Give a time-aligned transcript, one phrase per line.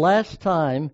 [0.00, 0.92] Last time,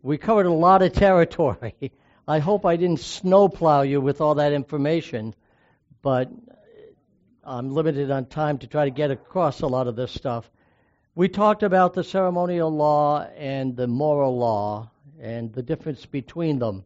[0.00, 1.74] we covered a lot of territory.
[2.28, 5.34] I hope I didn't snowplow you with all that information,
[6.02, 6.30] but
[7.42, 10.48] I'm limited on time to try to get across a lot of this stuff.
[11.16, 14.88] We talked about the ceremonial law and the moral law
[15.20, 16.84] and the difference between them.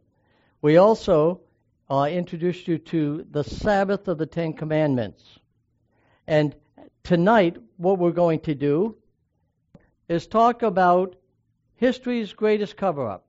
[0.62, 1.42] We also
[1.90, 5.22] uh, introduced you to the Sabbath of the Ten Commandments.
[6.26, 6.56] And
[7.04, 8.96] tonight, what we're going to do
[10.08, 11.17] is talk about
[11.78, 13.24] history's greatest cover up.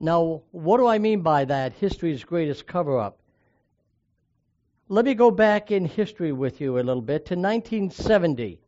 [0.00, 3.18] Now, what do I mean by that, history's greatest cover up?
[4.88, 8.60] Let me go back in history with you a little bit to 1970.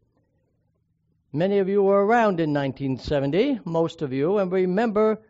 [1.33, 5.21] Many of you were around in 1970, most of you, and remember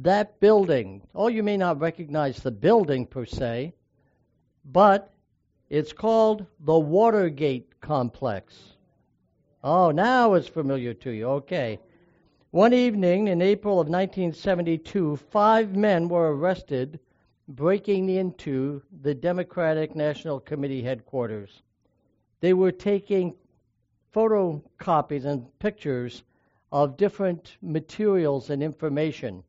[0.00, 1.02] that building.
[1.14, 3.74] Oh, you may not recognize the building per se,
[4.64, 5.12] but
[5.68, 8.54] it's called the Watergate Complex.
[9.62, 11.26] Oh, now it's familiar to you.
[11.26, 11.78] Okay.
[12.52, 17.00] One evening in April of 1972, five men were arrested
[17.48, 21.62] breaking into the Democratic National Committee headquarters.
[22.40, 23.36] They were taking
[24.14, 26.24] photocopies and pictures
[26.70, 29.44] of different materials and information.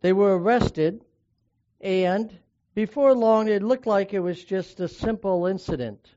[0.00, 1.04] They were arrested,
[1.82, 2.34] and
[2.74, 6.14] before long it looked like it was just a simple incident.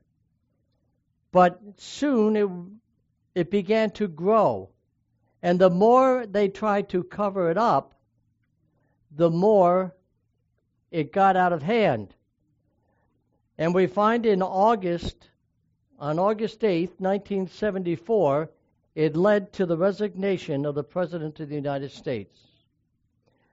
[1.30, 2.48] But soon it,
[3.34, 4.70] it began to grow.
[5.42, 7.94] And the more they tried to cover it up,
[9.10, 9.94] the more
[10.90, 12.14] it got out of hand.
[13.58, 15.30] And we find in August
[16.00, 18.50] on August 8, 1974,
[18.94, 22.40] it led to the resignation of the President of the United States.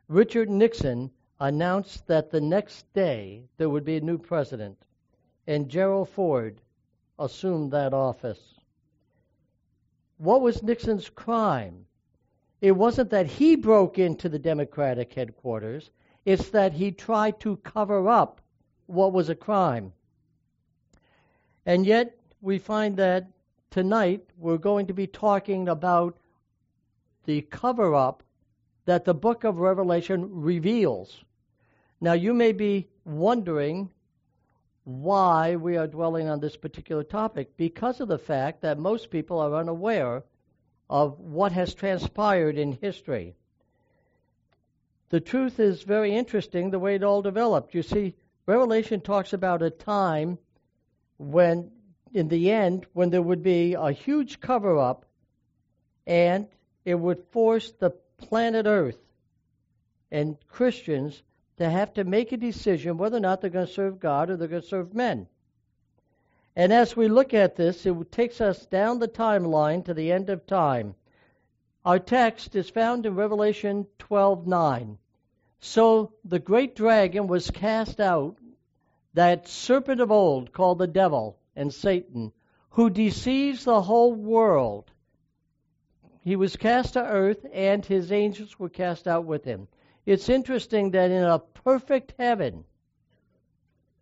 [0.07, 4.77] Richard Nixon announced that the next day there would be a new president,
[5.45, 6.61] and Gerald Ford
[7.19, 8.56] assumed that office.
[10.17, 11.85] What was Nixon's crime?
[12.59, 15.91] It wasn't that he broke into the Democratic headquarters,
[16.25, 18.41] it's that he tried to cover up
[18.87, 19.93] what was a crime.
[21.65, 23.27] And yet, we find that
[23.69, 26.17] tonight we're going to be talking about
[27.25, 28.23] the cover up
[28.85, 31.23] that the book of Revelation reveals.
[32.01, 33.91] Now, you may be wondering
[34.87, 39.37] why we are dwelling on this particular topic because of the fact that most people
[39.37, 40.23] are unaware
[40.89, 43.35] of what has transpired in history.
[45.09, 47.75] The truth is very interesting the way it all developed.
[47.75, 48.15] You see,
[48.45, 50.37] Revelation talks about a time
[51.17, 51.69] when
[52.13, 55.05] in the end when there would be a huge cover up
[56.05, 56.47] and
[56.85, 58.99] it would force the planet Earth
[60.11, 61.21] and Christians
[61.57, 64.37] to have to make a decision whether or not they're going to serve God or
[64.37, 65.27] they're going to serve men.
[66.55, 70.29] And as we look at this, it takes us down the timeline to the end
[70.29, 70.95] of time.
[71.85, 74.97] Our text is found in Revelation 12:9.
[75.59, 78.37] So the great dragon was cast out,
[79.13, 82.31] that serpent of old called the devil and Satan,
[82.71, 84.91] who deceives the whole world.
[86.21, 89.67] He was cast to earth, and his angels were cast out with him.
[90.07, 92.63] It's interesting that in a perfect heaven,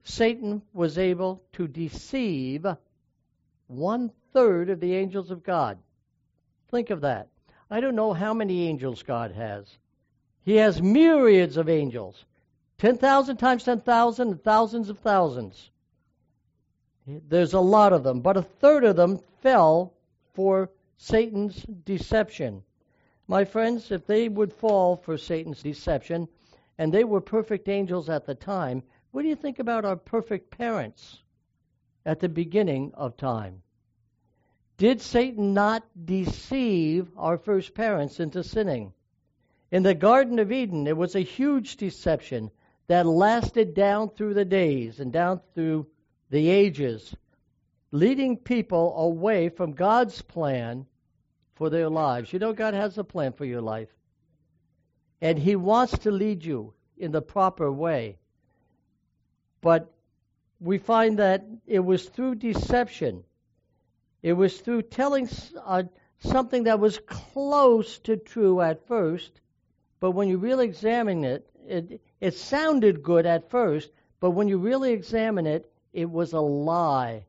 [0.04, 2.64] Satan was able to deceive
[3.66, 5.80] one third of the angels of God.
[6.70, 7.30] Think of that.
[7.72, 9.80] I don't know how many angels God has.
[10.44, 12.24] He has myriads of angels
[12.78, 15.72] 10,000 times 10,000 and thousands of thousands.
[17.08, 19.92] There's a lot of them, but a third of them fell
[20.36, 22.62] for Satan's deception.
[23.28, 26.28] My friends, if they would fall for Satan's deception,
[26.78, 30.52] and they were perfect angels at the time, what do you think about our perfect
[30.52, 31.24] parents
[32.06, 33.63] at the beginning of time?
[34.78, 38.94] Did Satan not deceive our first parents into sinning?
[39.72, 42.52] In the Garden of Eden, it was a huge deception
[42.88, 45.88] that lasted down through the days and down through
[46.30, 47.16] the ages,
[47.92, 50.86] leading people away from God's plan
[51.56, 52.32] for their lives.
[52.32, 53.90] You know, God has a plan for your life.
[55.22, 58.18] And He wants to lead you in the proper way.
[59.62, 59.92] But
[60.60, 63.24] we find that it was through deception,
[64.22, 65.30] it was through telling
[65.63, 65.84] uh,
[66.19, 69.42] something that was close to true at first,
[70.00, 74.58] but when you really examine it, it, it sounded good at first, but when you
[74.58, 77.25] really examine it, it was a lie.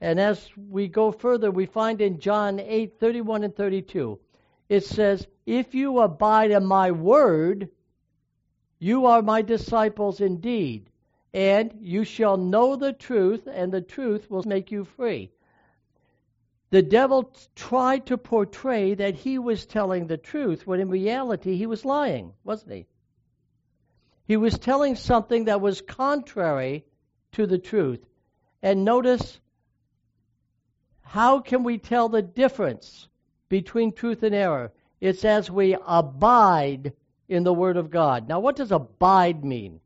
[0.00, 4.18] And as we go further, we find in John 8 31 and 32,
[4.68, 7.70] it says, If you abide in my word,
[8.78, 10.90] you are my disciples indeed,
[11.32, 15.30] and you shall know the truth, and the truth will make you free.
[16.70, 21.66] the devil tried to portray that he was telling the truth when in reality he
[21.66, 22.86] was lying, wasn't he?
[24.26, 26.84] He was telling something that was contrary
[27.32, 28.04] to the truth.
[28.62, 29.40] And notice
[31.06, 33.08] how can we tell the difference
[33.48, 34.72] between truth and error?
[35.00, 36.92] It's as we abide
[37.28, 38.28] in the Word of God.
[38.28, 39.80] Now, what does abide mean?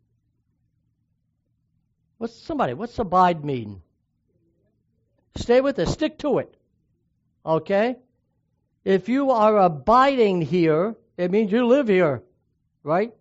[2.16, 2.72] What's somebody?
[2.72, 3.82] What's abide mean?
[5.36, 5.88] Stay with it.
[5.88, 6.54] Stick to it.
[7.44, 7.96] Okay?
[8.84, 12.22] If you are abiding here, it means you live here,
[12.82, 13.12] right?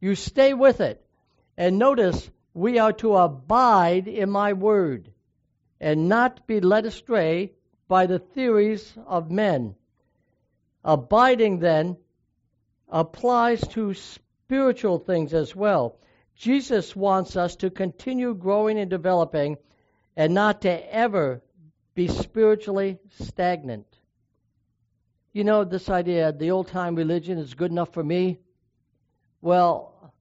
[0.00, 1.04] You stay with it.
[1.56, 5.10] And notice, we are to abide in my word
[5.84, 7.52] and not be led astray
[7.88, 9.74] by the theories of men.
[10.82, 11.98] Abiding, then,
[12.88, 15.98] applies to spiritual things as well.
[16.36, 19.58] Jesus wants us to continue growing and developing
[20.16, 21.42] and not to ever
[21.94, 23.86] be spiritually stagnant.
[25.34, 28.38] You know, this idea, the old time religion is good enough for me.
[29.42, 30.14] Well,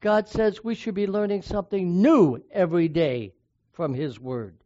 [0.00, 3.34] God says we should be learning something new every day
[3.72, 4.56] from His Word.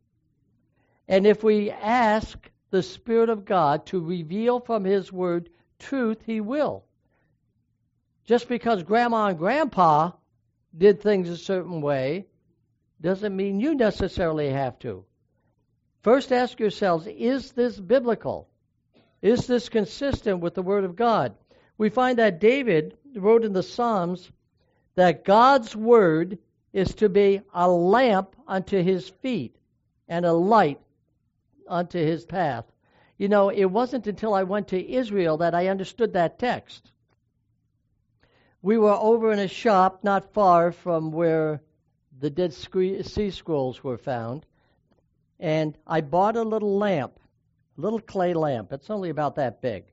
[1.08, 2.38] And if we ask
[2.70, 6.84] the Spirit of God to reveal from His Word truth, He will.
[8.26, 10.12] Just because Grandma and Grandpa
[10.76, 12.26] did things a certain way
[13.00, 15.05] doesn't mean you necessarily have to.
[16.02, 18.49] First ask yourselves is this biblical?
[19.22, 21.34] Is this consistent with the Word of God?
[21.78, 24.31] We find that David wrote in the Psalms
[24.94, 26.38] that God's Word
[26.72, 29.56] is to be a lamp unto his feet
[30.08, 30.81] and a light
[31.69, 32.65] unto his path.
[33.17, 36.93] You know, it wasn't until I went to Israel that I understood that text.
[38.62, 41.62] We were over in a shop not far from where
[42.19, 44.44] the Dead Sea Scrolls were found,
[45.38, 47.19] and I bought a little lamp,
[47.76, 48.73] a little clay lamp.
[48.73, 49.85] It's only about that big.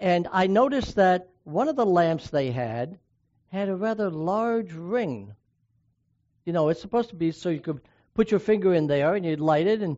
[0.00, 2.98] And I noticed that one of the lamps they had
[3.48, 5.34] had a rather large ring.
[6.44, 7.80] You know, it's supposed to be so you could
[8.14, 9.96] put your finger in there and you'd light it and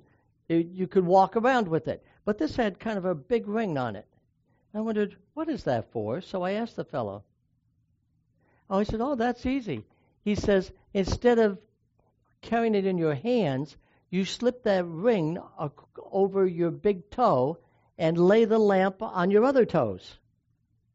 [0.49, 2.05] it, you could walk around with it.
[2.25, 4.07] But this had kind of a big ring on it.
[4.75, 6.21] I wondered, what is that for?
[6.21, 7.25] So I asked the fellow.
[8.71, 9.85] Oh, he said, oh, that's easy.
[10.25, 11.59] He says, instead of
[12.43, 13.77] carrying it in your hands,
[14.11, 15.39] you slip that ring
[15.97, 17.59] over your big toe
[17.97, 20.19] and lay the lamp on your other toes.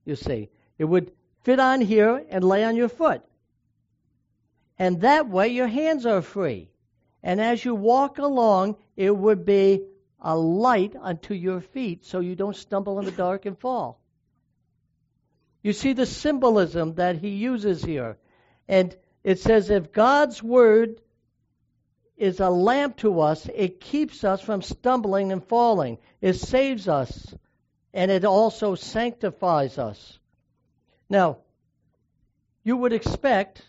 [0.06, 1.12] You see, it would
[1.44, 3.22] fit on here and lay on your foot.
[4.80, 6.70] And that way your hands are free.
[7.24, 9.86] And as you walk along, it would be
[10.20, 14.00] a light unto your feet so you don't stumble in the dark and fall.
[15.62, 18.18] You see the symbolism that he uses here.
[18.68, 21.00] And it says, if God's word
[22.18, 25.98] is a lamp to us, it keeps us from stumbling and falling.
[26.22, 27.34] It saves us,
[27.94, 30.20] and it also sanctifies us.
[31.10, 31.38] Now,
[32.64, 33.62] you would expect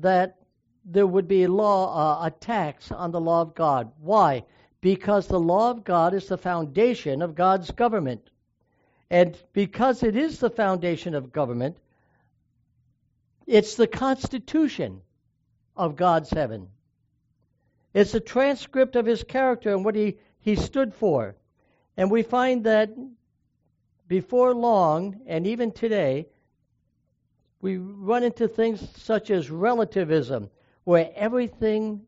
[0.00, 0.38] that
[0.84, 3.92] there would be a law, uh, a tax on the law of God.
[4.00, 4.44] Why?
[4.84, 8.28] because the law of God is the foundation of God's government.
[9.08, 11.78] And because it is the foundation of government,
[13.46, 15.00] it's the constitution
[15.74, 16.68] of God's heaven.
[17.94, 21.34] It's a transcript of his character and what he, he stood for.
[21.96, 22.90] And we find that
[24.06, 26.26] before long, and even today,
[27.62, 30.50] we run into things such as relativism,
[30.84, 32.02] where everything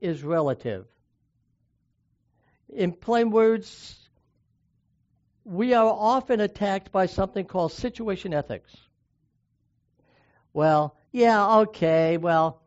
[0.00, 0.86] is relative
[2.74, 3.96] in plain words,
[5.44, 8.74] we are often attacked by something called situation ethics.
[10.52, 12.62] Well, yeah, okay, well,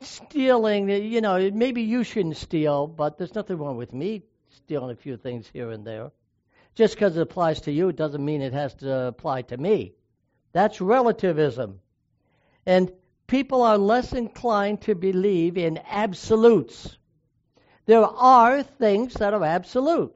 [0.00, 4.96] stealing, you know, maybe you shouldn't steal, but there's nothing wrong with me stealing a
[4.96, 6.10] few things here and there.
[6.74, 9.94] Just because it applies to you doesn't mean it has to apply to me.
[10.52, 11.80] That's relativism.
[12.64, 12.92] And
[13.32, 16.98] people are less inclined to believe in absolutes.
[17.86, 20.14] There are things that are absolute.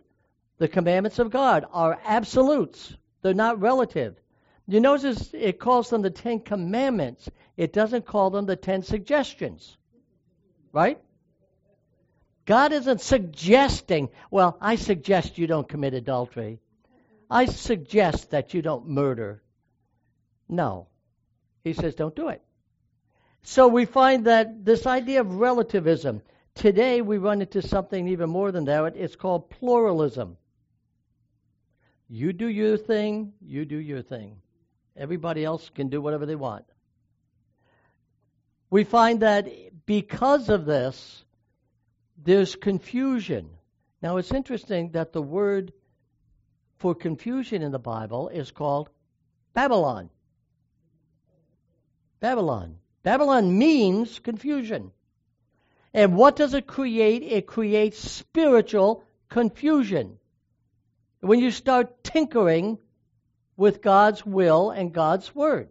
[0.59, 4.21] The commandments of God are absolutes, they're not relative.
[4.69, 9.79] You notice it calls them the Ten Commandments, it doesn't call them the Ten Suggestions.
[10.71, 11.01] Right?
[12.45, 16.61] God isn't suggesting, well, I suggest you don't commit adultery.
[17.31, 19.43] I suggest that you don't murder.
[20.51, 20.89] No.
[21.65, 22.43] He says, don't do it.
[23.47, 26.23] So we find that this idea of relativism,
[26.57, 28.97] Today we run into something even more than that.
[28.97, 30.39] It's called pluralism.
[32.09, 34.39] You do your thing, you do your thing.
[34.97, 36.65] Everybody else can do whatever they want.
[38.71, 39.49] We find that
[39.85, 41.25] because of this,
[42.17, 43.51] there's confusion.
[44.01, 45.75] Now, it's interesting that the word
[46.79, 48.89] for confusion in the Bible is called
[49.53, 50.09] Babylon.
[52.21, 52.79] Babylon.
[53.07, 54.91] Babylon means confusion.
[55.95, 57.23] And what does it create?
[57.23, 60.19] It creates spiritual confusion.
[61.21, 62.79] When you start tinkering
[63.57, 65.69] with God's will and God's word.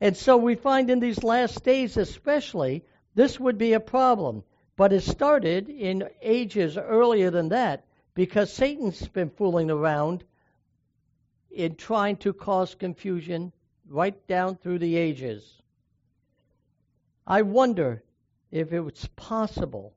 [0.00, 2.84] And so we find in these last days, especially,
[3.14, 4.42] this would be a problem.
[4.74, 7.84] But it started in ages earlier than that
[8.14, 10.24] because Satan's been fooling around
[11.52, 13.52] in trying to cause confusion
[13.88, 15.61] right down through the ages.
[17.26, 18.02] I wonder
[18.50, 19.94] if it's possible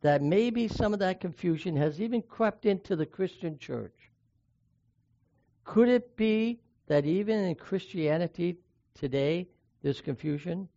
[0.00, 4.10] that maybe some of that confusion has even crept into the Christian church.
[5.64, 8.58] Could it be that even in Christianity
[8.94, 9.48] today
[9.82, 10.68] there's confusion?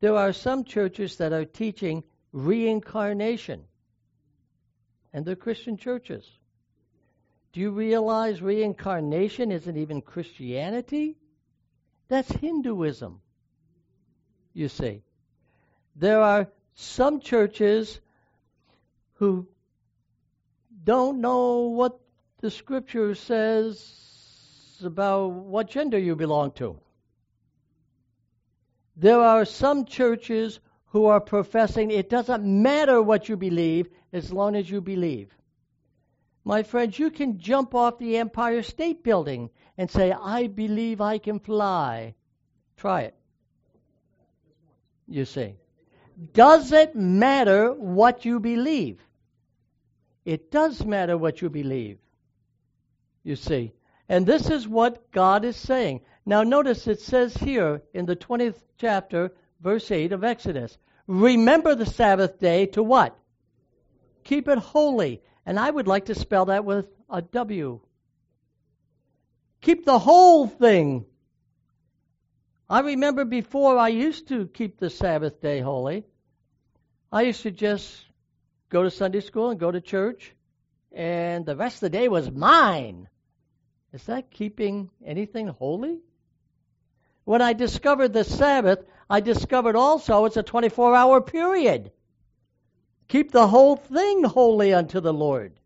[0.00, 3.64] There are some churches that are teaching reincarnation,
[5.12, 6.28] and they're Christian churches.
[7.52, 11.16] Do you realize reincarnation isn't even Christianity?
[12.08, 13.20] That's Hinduism,
[14.54, 15.02] you see.
[15.96, 18.00] There are some churches
[19.14, 19.46] who
[20.84, 22.00] don't know what
[22.38, 26.78] the scripture says about what gender you belong to.
[28.96, 34.56] There are some churches who are professing it doesn't matter what you believe as long
[34.56, 35.34] as you believe.
[36.44, 41.18] My friends, you can jump off the Empire State Building and say, I believe I
[41.18, 42.14] can fly.
[42.76, 43.14] Try it.
[45.06, 45.54] You see.
[46.32, 49.00] Does it matter what you believe?
[50.24, 51.98] It does matter what you believe.
[53.22, 53.72] You see.
[54.08, 56.00] And this is what God is saying.
[56.26, 61.86] Now, notice it says here in the 20th chapter, verse 8 of Exodus Remember the
[61.86, 63.16] Sabbath day to what?
[64.24, 65.22] Keep it holy.
[65.46, 67.80] And I would like to spell that with a W.
[69.60, 71.06] Keep the whole thing.
[72.70, 76.04] I remember before I used to keep the Sabbath day holy.
[77.10, 78.06] I used to just
[78.68, 80.32] go to Sunday school and go to church,
[80.92, 83.08] and the rest of the day was mine.
[83.92, 85.98] Is that keeping anything holy?
[87.24, 91.90] When I discovered the Sabbath, I discovered also it's a 24 hour period.
[93.08, 95.58] Keep the whole thing holy unto the Lord.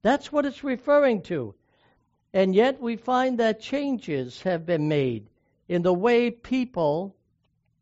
[0.00, 1.54] That's what it's referring to.
[2.32, 5.29] And yet we find that changes have been made
[5.70, 7.14] in the way people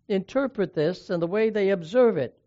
[0.08, 2.38] interpret this and the way they observe it.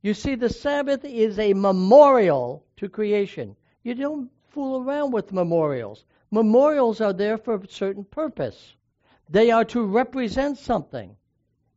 [0.00, 3.56] You see, the Sabbath is a memorial to creation.
[3.82, 6.02] You don't fool around with memorials.
[6.30, 8.74] Memorials are there for a certain purpose.
[9.28, 11.14] They are to represent something.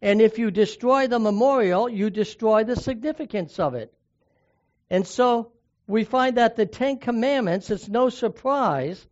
[0.02, 3.94] And if you destroy the memorial, you destroy the significance of it.
[4.90, 5.52] And so
[5.88, 9.06] we find that the Ten Commandments, it's no surprise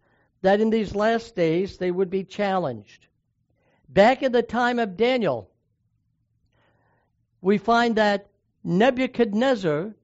[0.44, 3.09] that in these last days they would be challenged.
[3.90, 5.50] Back in the time of Daniel,
[7.42, 8.28] we find that
[8.64, 9.96] Nebuchadnezzar,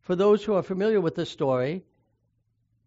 [0.00, 1.84] for those who are familiar with the story,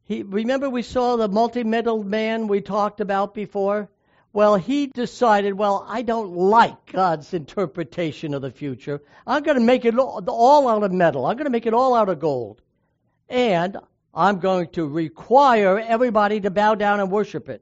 [0.03, 3.89] he, remember we saw the multi-metal man we talked about before?
[4.33, 9.01] Well, he decided, well, I don't like God's interpretation of the future.
[9.27, 11.25] I'm going to make it all out of metal.
[11.25, 12.61] I'm going to make it all out of gold.
[13.29, 13.77] And
[14.13, 17.61] I'm going to require everybody to bow down and worship it.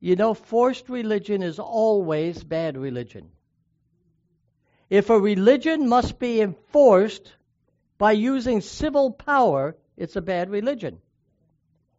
[0.00, 3.30] You know, forced religion is always bad religion.
[4.90, 7.32] If a religion must be enforced
[7.98, 11.00] by using civil power, it's a bad religion.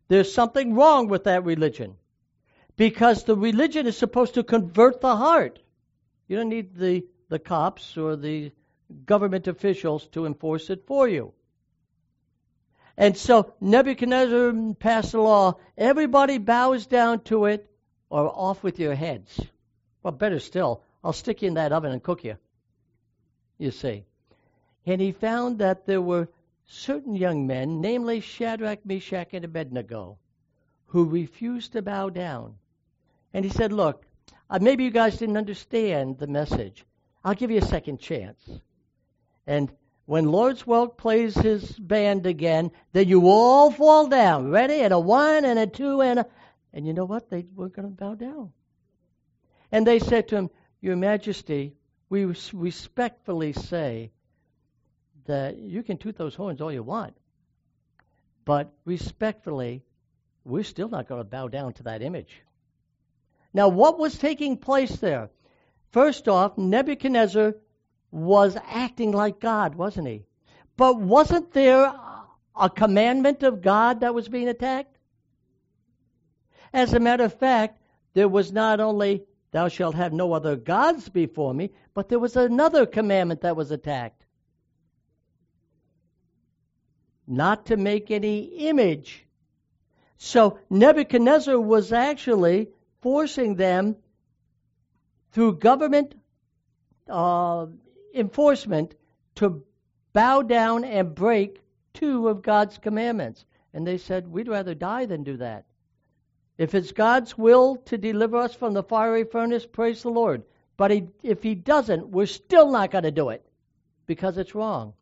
[0.08, 1.96] There's something wrong with that religion.
[2.78, 5.60] Because the religion is supposed to convert the heart.
[6.28, 8.52] You don't need the, the cops or the
[9.06, 11.34] government officials to enforce it for you.
[12.96, 17.70] And so Nebuchadnezzar passed a law everybody bows down to it
[18.10, 19.40] or off with your heads.
[20.04, 22.38] Well, better still, I'll stick you in that oven and cook you.
[23.58, 24.06] You see.
[24.86, 26.30] And he found that there were
[26.68, 30.18] certain young men, namely Shadrach, Meshach, and Abednego,
[30.88, 32.56] who refused to bow down.
[33.34, 34.06] And he said, Look,
[34.50, 36.86] uh, maybe you guys didn't understand the message.
[37.24, 38.40] I'll give you a second chance.
[39.46, 39.72] And
[40.06, 44.52] when Lawrence Welk plays his band again, then you all fall down.
[44.52, 44.76] Ready?
[44.76, 46.26] And a one and a two and a.
[46.78, 47.32] And you know what?
[47.32, 48.52] They were going to bow down.
[49.72, 51.74] And they said to him, Your Majesty,
[52.08, 54.12] we respectfully say
[55.26, 57.18] that you can toot those horns all you want,
[58.46, 59.82] but respectfully,
[60.46, 62.44] we're still not going to bow down to that image.
[63.56, 65.32] Now, what was taking place there?
[65.90, 67.56] First off, Nebuchadnezzar
[68.12, 70.26] was acting like God, wasn't he?
[70.78, 71.92] But wasn't there
[72.56, 74.97] a commandment of God that was being attacked?
[76.74, 77.80] As a matter of fact,
[78.14, 82.36] there was not only thou shalt have no other gods before me, but there was
[82.36, 84.26] another commandment that was attacked.
[87.28, 89.26] Not to make any image.
[90.18, 92.70] So Nebuchadnezzar was actually
[93.02, 93.98] forcing them
[95.32, 96.16] through government
[97.08, 97.68] uh,
[98.14, 98.96] enforcement
[99.36, 99.64] to
[100.14, 101.62] bow down and break
[101.94, 103.46] two of God's commandments.
[103.74, 105.67] And they said, We'd rather die than do that.
[106.58, 110.44] If it's God's will to deliver us from the fiery furnace, praise the Lord.
[110.76, 113.46] But he, if He doesn't, we're still not going to do it
[114.06, 114.94] because it's wrong.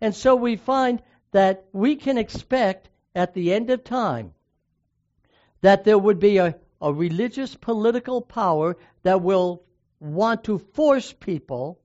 [0.00, 4.32] And so we find that we can expect at the end of time
[5.60, 9.62] that there would be a, a religious political power that will
[10.00, 11.78] want to force people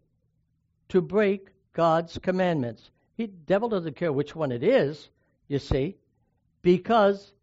[0.89, 2.89] to break God's commandments.
[3.17, 5.09] The devil doesn't care which one it is,
[5.47, 5.95] you see,
[6.61, 7.33] because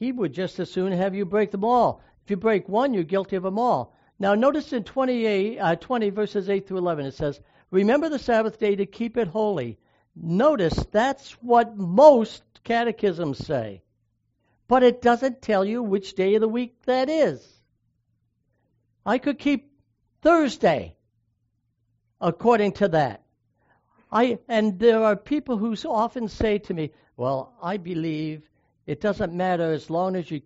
[0.00, 2.02] he would just as soon have you break them all.
[2.24, 3.94] If you break one, you're guilty of them all.
[4.18, 7.38] Now, notice in 28, uh, 20, verses 8 through 11, it says,
[7.70, 9.78] Remember the Sabbath day to keep it holy.
[10.16, 13.82] Notice that's what most catechisms say.
[14.68, 17.46] But it doesn't tell you which day of the week that is.
[19.04, 19.70] I could keep
[20.22, 20.96] Thursday
[22.22, 23.22] according to that.
[24.10, 28.49] I and there are people who often say to me, "Well, I believe
[28.90, 30.42] it doesn't matter as long as you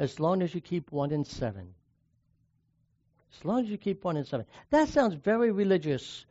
[0.00, 1.74] as long as you keep one in seven.
[3.32, 4.46] As long as you keep one in seven.
[4.70, 6.26] That sounds very religious.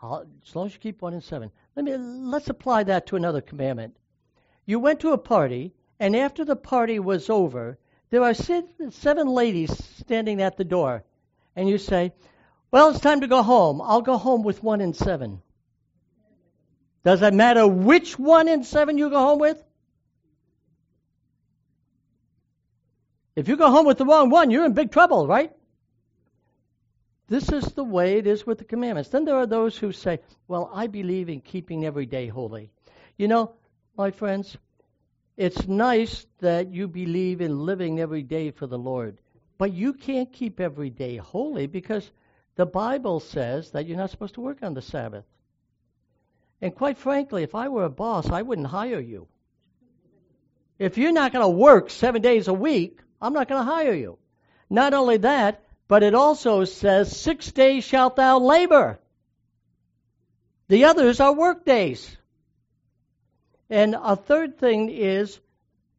[0.00, 1.50] As long as you keep one in seven.
[1.74, 3.96] Let me let's apply that to another commandment.
[4.64, 7.78] You went to a party, and after the party was over,
[8.10, 11.02] there are seven ladies standing at the door,
[11.56, 12.12] and you say,
[12.70, 13.82] "Well, it's time to go home.
[13.82, 15.42] I'll go home with one in seven.
[17.02, 19.64] Does it matter which one in seven you go home with?
[23.34, 25.52] If you go home with the wrong one, you're in big trouble, right?
[27.28, 29.08] This is the way it is with the commandments.
[29.08, 32.70] Then there are those who say, Well, I believe in keeping every day holy.
[33.16, 33.54] You know,
[33.96, 34.56] my friends,
[35.36, 39.18] it's nice that you believe in living every day for the Lord,
[39.56, 42.10] but you can't keep every day holy because
[42.56, 45.24] the Bible says that you're not supposed to work on the Sabbath.
[46.60, 49.26] And quite frankly, if I were a boss, I wouldn't hire you.
[50.78, 53.94] If you're not going to work seven days a week, I'm not going to hire
[53.94, 54.18] you.
[54.68, 58.98] Not only that, but it also says, Six days shalt thou labor.
[60.68, 62.16] The others are work days.
[63.70, 65.40] And a third thing is,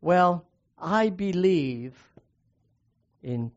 [0.01, 0.45] well,
[0.77, 1.95] I believe
[3.23, 3.51] in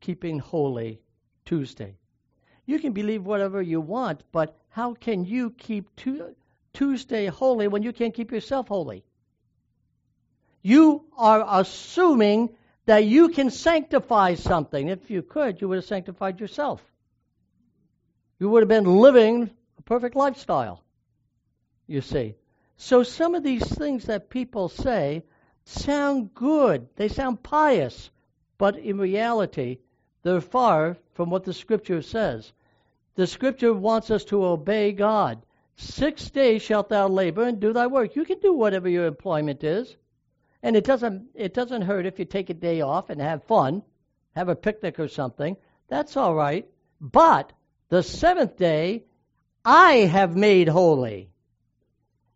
[0.00, 1.00] keeping holy
[1.44, 1.96] Tuesday.
[2.64, 5.90] You can believe whatever you want, but how can you keep
[6.78, 9.02] Tuesday holy when you can't keep yourself holy.
[10.62, 12.50] You are assuming
[12.88, 14.88] that you can sanctify something.
[14.88, 16.82] If you could, you would have sanctified yourself.
[18.40, 20.82] You would have been living a perfect lifestyle,
[21.86, 22.34] you see.
[22.78, 25.22] So some of these things that people say
[25.66, 28.08] sound good, they sound pious,
[28.56, 29.80] but in reality,
[30.22, 32.50] they're far from what the Scripture says.
[33.16, 35.44] The Scripture wants us to obey God.
[35.76, 38.16] Six days shalt thou labor and do thy work.
[38.16, 39.94] You can do whatever your employment is.
[40.62, 43.82] And it doesn't it doesn't hurt if you take a day off and have fun,
[44.34, 45.56] have a picnic or something.
[45.88, 46.68] That's all right.
[47.00, 47.52] But
[47.88, 49.04] the seventh day
[49.64, 51.30] I have made holy.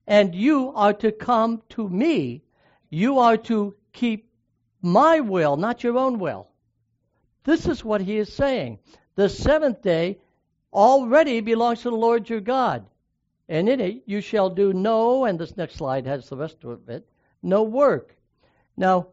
[0.07, 2.43] And you are to come to me.
[2.91, 4.29] You are to keep
[4.81, 6.49] my will, not your own will.
[7.45, 8.79] This is what he is saying.
[9.15, 10.19] The seventh day
[10.73, 12.87] already belongs to the Lord your God
[13.53, 16.89] and in it you shall do no, and this next slide has the rest of
[16.89, 17.07] it,
[17.43, 18.15] no work.
[18.77, 19.09] Now,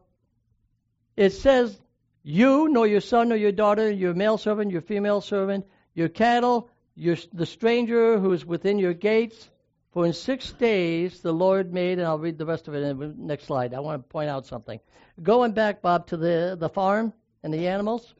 [1.16, 1.78] it says,
[2.22, 6.70] you, nor your son, nor your daughter, your male servant, your female servant, your cattle,
[6.94, 9.50] your, the stranger who is within your gates.
[9.92, 12.98] For in six days the Lord made, and I'll read the rest of it in
[12.98, 13.74] the next slide.
[13.74, 14.78] I want to point out something.
[15.20, 17.12] Going back, Bob, to the, the farm
[17.42, 18.14] and the animals.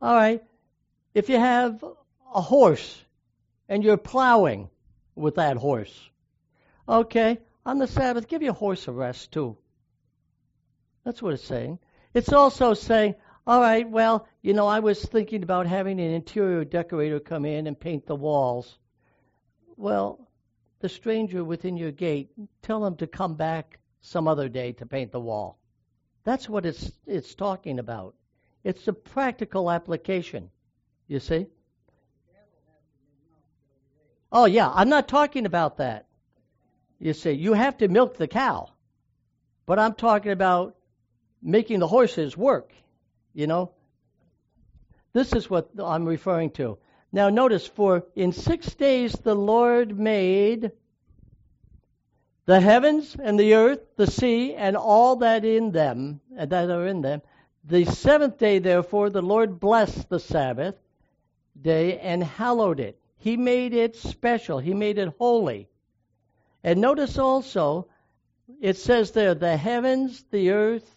[0.00, 0.42] All right.
[1.14, 1.84] If you have
[2.34, 3.02] a horse
[3.68, 4.70] and you're plowing,
[5.18, 6.10] with that horse.
[6.88, 9.54] Okay, on the Sabbath, give your horse a rest too.
[11.04, 11.78] That's what it's saying.
[12.14, 13.14] It's also saying,
[13.46, 17.66] all right, well, you know, I was thinking about having an interior decorator come in
[17.66, 18.78] and paint the walls.
[19.76, 20.30] Well,
[20.80, 22.30] the stranger within your gate,
[22.62, 25.58] tell him to come back some other day to paint the wall.
[26.24, 28.14] That's what it's it's talking about.
[28.64, 30.50] It's a practical application.
[31.06, 31.46] You see?
[34.32, 36.07] Oh, yeah, I'm not talking about that.
[36.98, 38.70] You say you have to milk the cow.
[39.66, 40.76] But I'm talking about
[41.42, 42.72] making the horses work,
[43.34, 43.72] you know?
[45.12, 46.78] This is what I'm referring to.
[47.12, 50.72] Now, notice, for in six days the Lord made
[52.44, 56.86] the heavens and the earth, the sea, and all that in them, and that are
[56.86, 57.22] in them.
[57.64, 60.74] The seventh day, therefore, the Lord blessed the Sabbath
[61.60, 62.98] day and hallowed it.
[63.18, 64.58] He made it special.
[64.58, 65.68] He made it holy.
[66.64, 67.88] And notice also,
[68.60, 70.88] it says there, the heavens, the earth,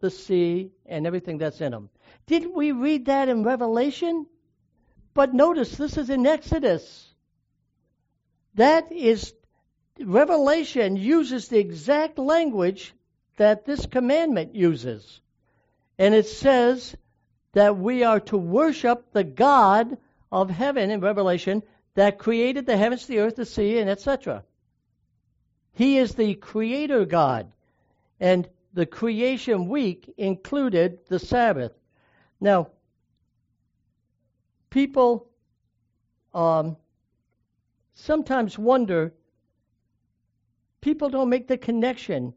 [0.00, 1.88] the sea, and everything that's in them.
[2.26, 4.26] Didn't we read that in Revelation?
[5.14, 7.14] But notice, this is in Exodus.
[8.54, 9.32] That is
[9.98, 12.92] Revelation uses the exact language
[13.36, 15.20] that this commandment uses.
[15.98, 16.94] And it says
[17.52, 19.96] that we are to worship the God
[20.30, 21.62] of heaven in Revelation
[21.94, 24.44] that created the heavens, the earth, the sea, and etc.
[25.76, 27.52] He is the creator God.
[28.18, 31.72] And the creation week included the Sabbath.
[32.40, 32.68] Now,
[34.70, 35.28] people
[36.32, 36.78] um,
[37.92, 39.12] sometimes wonder
[40.80, 42.32] people don't make the connection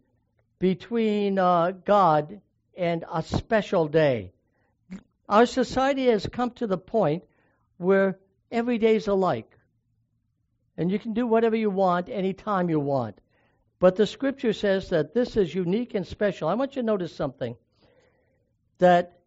[0.59, 2.41] between uh, God
[2.77, 4.33] and a special day.
[5.29, 7.23] Our society has come to the point
[7.77, 8.19] where
[8.51, 9.57] every day is alike.
[10.75, 13.17] And you can do whatever you want anytime you want.
[13.79, 16.49] But the scripture says that this is unique and special.
[16.49, 17.55] I want you to notice something
[18.79, 19.19] that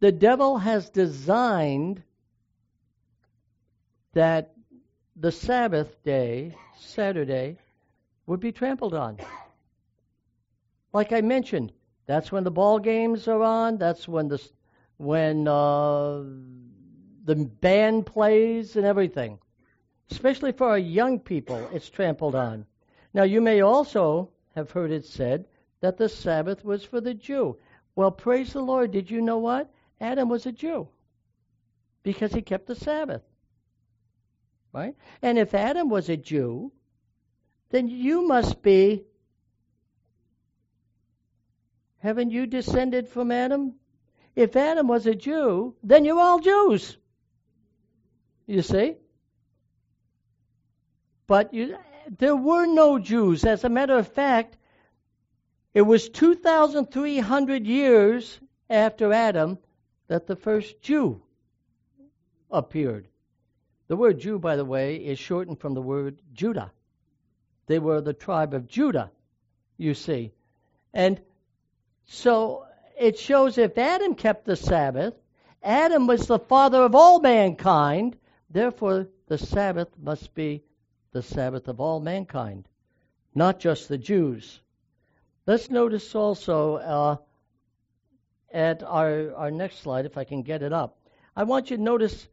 [0.00, 2.02] the devil has designed
[4.14, 4.54] that
[5.14, 7.58] the Sabbath day, Saturday,
[8.26, 9.18] would be trampled on.
[10.92, 11.72] Like I mentioned,
[12.06, 13.76] that's when the ball games are on.
[13.76, 14.42] That's when the
[14.96, 16.22] when uh,
[17.24, 19.38] the band plays and everything.
[20.10, 22.66] Especially for our young people, it's trampled on.
[23.12, 25.46] Now, you may also have heard it said
[25.80, 27.56] that the Sabbath was for the Jew.
[27.96, 28.92] Well, praise the Lord.
[28.92, 29.70] Did you know what?
[30.00, 30.88] Adam was a Jew
[32.02, 33.22] because he kept the Sabbath.
[34.72, 34.94] Right?
[35.22, 36.72] And if Adam was a Jew,
[37.70, 39.04] then you must be.
[41.98, 43.74] Haven't you descended from Adam?
[44.36, 46.96] If Adam was a Jew, then you're all Jews.
[48.46, 48.96] You see?
[51.26, 51.76] But you,
[52.18, 53.44] there were no Jews.
[53.44, 54.56] As a matter of fact,
[55.72, 59.58] it was 2,300 years after Adam
[60.08, 61.22] that the first Jew
[62.50, 63.06] appeared.
[63.86, 66.72] The word Jew, by the way, is shortened from the word Judah.
[67.66, 69.12] They were the tribe of Judah,
[69.76, 70.32] you see.
[70.92, 71.20] And
[72.06, 72.66] so
[72.98, 75.14] it shows if Adam kept the Sabbath,
[75.62, 78.16] Adam was the father of all mankind,
[78.48, 80.64] therefore the Sabbath must be
[81.12, 82.68] the Sabbath of all mankind,
[83.34, 84.60] not just the Jews.
[85.46, 87.16] Let's notice also uh,
[88.52, 90.98] at our, our next slide, if I can get it up.
[91.34, 92.28] I want you to notice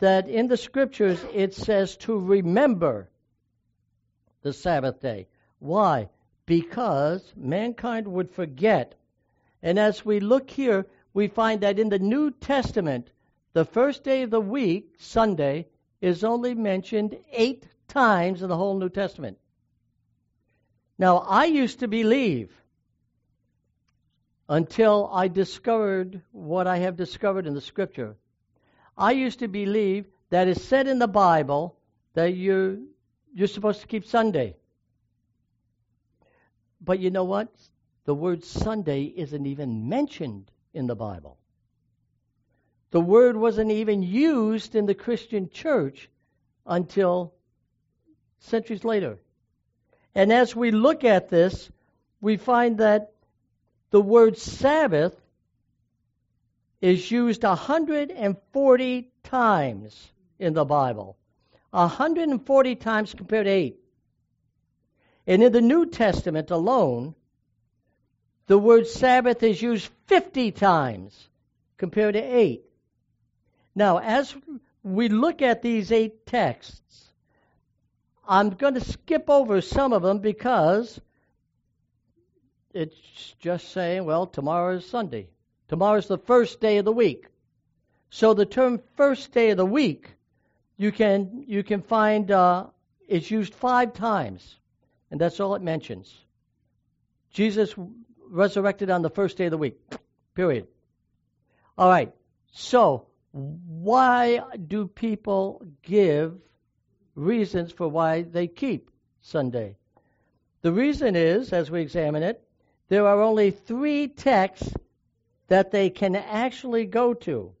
[0.00, 3.08] that in the scriptures it says to remember
[4.42, 5.26] the Sabbath day.
[5.58, 6.08] Why?
[6.46, 8.94] Because mankind would forget.
[9.62, 13.10] And as we look here, we find that in the New Testament,
[13.52, 15.66] the first day of the week, Sunday,
[16.00, 19.38] is only mentioned eight times in the whole New Testament.
[20.98, 22.52] Now, I used to believe
[24.48, 28.16] until I discovered what I have discovered in the Scripture
[28.98, 31.78] I used to believe that it's said in the Bible
[32.14, 32.78] that you're,
[33.32, 34.56] you're supposed to keep Sunday.
[36.80, 37.48] But you know what?
[38.06, 41.38] The word Sunday isn't even mentioned in the Bible.
[42.90, 46.10] The word wasn't even used in the Christian church
[46.66, 47.34] until
[48.40, 49.18] centuries later.
[50.14, 51.70] And as we look at this,
[52.20, 53.12] we find that
[53.90, 55.14] the word Sabbath
[56.80, 61.16] is used 140 times in the Bible.
[61.70, 63.78] 140 times compared to 8.
[65.26, 67.14] And in the New Testament alone,
[68.46, 71.28] the word Sabbath is used 50 times
[71.76, 72.62] compared to 8.
[73.74, 74.34] Now, as
[74.82, 77.07] we look at these eight texts,
[78.28, 81.00] I'm going to skip over some of them because
[82.74, 85.30] it's just saying, well, tomorrow is Sunday.
[85.68, 87.26] Tomorrow's the first day of the week.
[88.10, 90.10] So the term first day of the week,
[90.76, 92.66] you can you can find uh,
[93.06, 94.56] is used five times,
[95.10, 96.14] and that's all it mentions.
[97.30, 97.74] Jesus
[98.30, 99.78] resurrected on the first day of the week.
[100.34, 100.66] Period.
[101.76, 102.12] All right.
[102.52, 106.38] So why do people give
[107.18, 109.76] reasons for why they keep Sunday.
[110.62, 112.42] The reason is, as we examine it,
[112.88, 114.72] there are only three texts
[115.48, 117.52] that they can actually go to.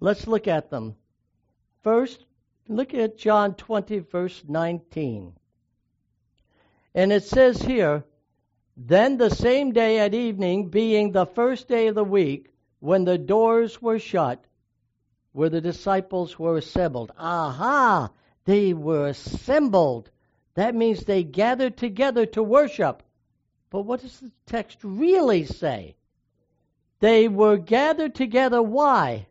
[0.00, 0.96] Let's look at them.
[1.82, 2.24] First,
[2.68, 5.34] look at John 20, verse 19.
[6.94, 8.04] And it says here,
[8.76, 13.18] Then the same day at evening, being the first day of the week, when the
[13.18, 14.44] doors were shut,
[15.32, 17.12] where the disciples were assembled.
[17.18, 18.10] Aha!
[18.44, 20.10] They were assembled.
[20.54, 23.02] That means they gathered together to worship.
[23.70, 25.96] But what does the text really say?
[27.00, 28.62] They were gathered together.
[28.62, 29.26] Why?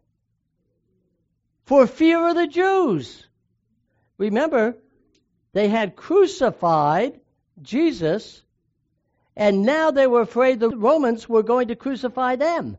[1.65, 3.27] For fear of the Jews.
[4.17, 4.75] Remember,
[5.53, 7.19] they had crucified
[7.61, 8.41] Jesus,
[9.35, 12.77] and now they were afraid the Romans were going to crucify them.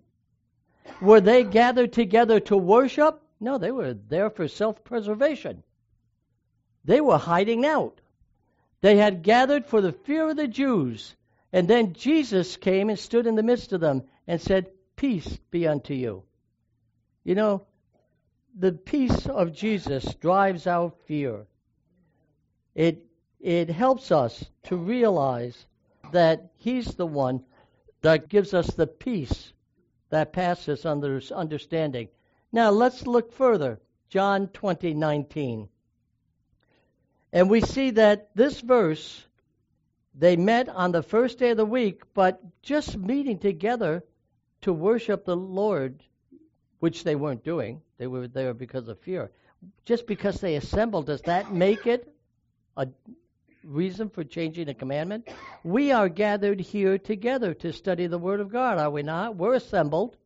[1.00, 3.20] Were they gathered together to worship?
[3.40, 5.62] No, they were there for self preservation.
[6.84, 8.00] They were hiding out.
[8.80, 11.14] They had gathered for the fear of the Jews.
[11.52, 15.66] And then Jesus came and stood in the midst of them and said, Peace be
[15.66, 16.24] unto you.
[17.24, 17.66] You know,
[18.58, 21.46] the peace of Jesus drives out fear.
[22.74, 23.06] It,
[23.40, 25.66] it helps us to realize
[26.12, 27.44] that He's the one
[28.00, 29.52] that gives us the peace
[30.12, 32.06] that passes under understanding.
[32.52, 33.80] Now let's look further.
[34.10, 35.68] John 20, 19.
[37.32, 39.26] And we see that this verse,
[40.14, 44.04] they met on the first day of the week, but just meeting together
[44.60, 46.02] to worship the Lord,
[46.78, 47.80] which they weren't doing.
[47.96, 49.30] They were there because of fear.
[49.86, 52.14] Just because they assembled, does that make it
[52.76, 52.86] a
[53.64, 55.28] reason for changing the commandment?
[55.64, 59.36] We are gathered here together to study the Word of God, are we not?
[59.36, 60.16] We're assembled.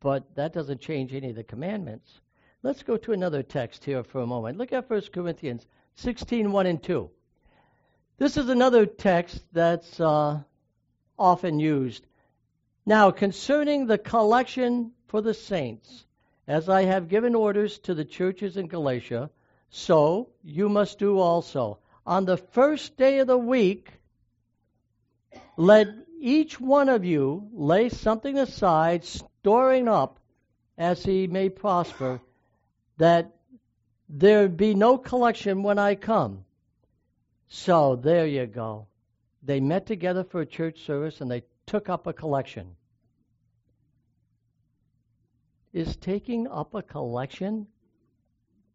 [0.00, 2.20] But that doesn't change any of the commandments.
[2.62, 4.58] Let's go to another text here for a moment.
[4.58, 7.10] Look at 1 Corinthians 16 1 and 2.
[8.16, 10.40] This is another text that's uh,
[11.18, 12.06] often used.
[12.86, 16.04] Now, concerning the collection for the saints,
[16.46, 19.30] as I have given orders to the churches in Galatia,
[19.76, 21.78] so you must do also.
[22.06, 23.90] On the first day of the week,
[25.56, 25.88] let
[26.20, 30.20] each one of you lay something aside, storing up
[30.78, 32.20] as he may prosper
[32.98, 33.32] that
[34.08, 36.44] there be no collection when I come.
[37.48, 38.86] So there you go.
[39.42, 42.76] They met together for a church service and they took up a collection.
[45.72, 47.66] Is taking up a collection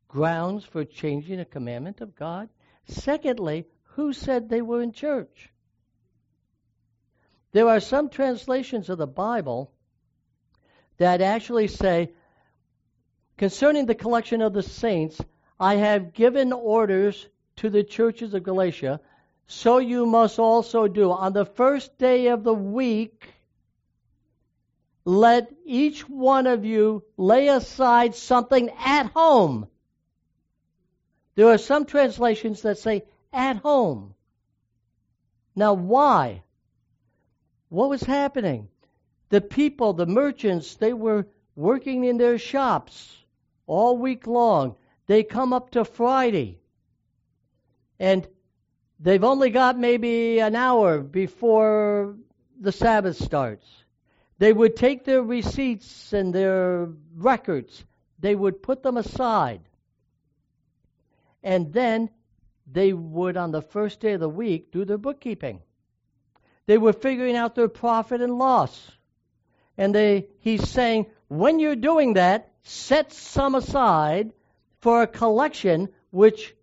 [0.10, 2.50] grounds for changing a commandment of God?
[2.90, 5.50] Secondly, who said they were in church?
[7.54, 9.72] There are some translations of the Bible
[10.98, 12.12] that actually say
[13.40, 15.18] Concerning the collection of the saints,
[15.58, 19.00] I have given orders to the churches of Galatia,
[19.48, 21.10] so you must also do.
[21.14, 23.30] On the first day of the week,
[25.06, 29.70] let each one of you lay aside something at home.
[31.40, 34.14] There are some translations that say at home.
[35.56, 36.44] Now, why?
[37.70, 38.68] What was happening?
[39.30, 43.24] The people, the merchants, they were working in their shops
[43.68, 44.76] all week long.
[45.08, 46.60] They come up to Friday,
[48.02, 48.28] and
[49.00, 52.18] they've only got maybe an hour before
[52.60, 53.66] the Sabbath starts.
[54.40, 57.86] They would take their receipts and their records,
[58.20, 59.69] they would put them aside.
[61.44, 62.10] And then
[62.72, 65.62] they would, on the first day of the week, do their bookkeeping.
[66.66, 68.92] They were figuring out their profit and loss.
[69.78, 74.34] And they, he's saying, when you're doing that, set some aside
[74.80, 76.56] for a collection which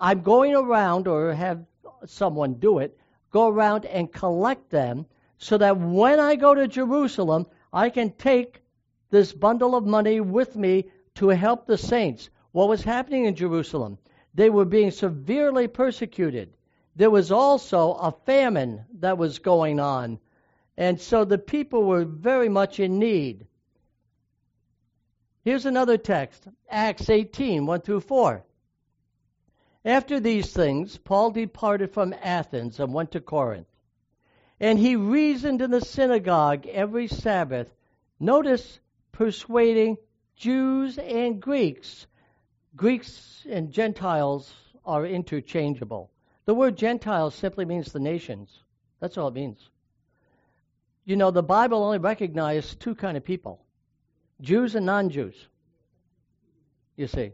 [0.00, 1.64] I'm going around or have
[2.06, 2.96] someone do it,
[3.30, 5.06] go around and collect them
[5.38, 8.62] so that when I go to Jerusalem, I can take
[9.10, 12.30] this bundle of money with me to help the saints.
[12.52, 13.98] What was happening in Jerusalem?
[14.34, 16.56] They were being severely persecuted.
[16.96, 20.18] There was also a famine that was going on.
[20.76, 23.46] And so the people were very much in need.
[25.44, 28.44] Here's another text Acts 18 1 through 4.
[29.84, 33.68] After these things, Paul departed from Athens and went to Corinth.
[34.60, 37.72] And he reasoned in the synagogue every Sabbath.
[38.18, 38.80] Notice
[39.12, 39.98] persuading
[40.34, 42.07] Jews and Greeks.
[42.78, 44.54] Greeks and Gentiles
[44.86, 46.12] are interchangeable.
[46.44, 48.56] The word Gentiles simply means the nations.
[49.00, 49.58] That's all it means.
[51.04, 53.60] You know, the Bible only recognizes two kind of people
[54.40, 55.34] Jews and non Jews.
[56.96, 57.32] you see.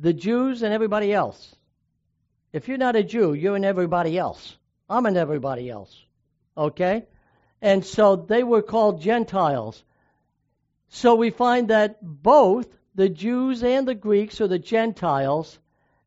[0.00, 1.54] The Jews and everybody else.
[2.52, 4.56] If you're not a Jew, you're in everybody else.
[4.90, 5.96] I'm in everybody else.
[6.56, 7.06] Okay?
[7.62, 9.84] And so they were called Gentiles.
[10.88, 15.58] So we find that both the Jews and the Greeks, or the Gentiles,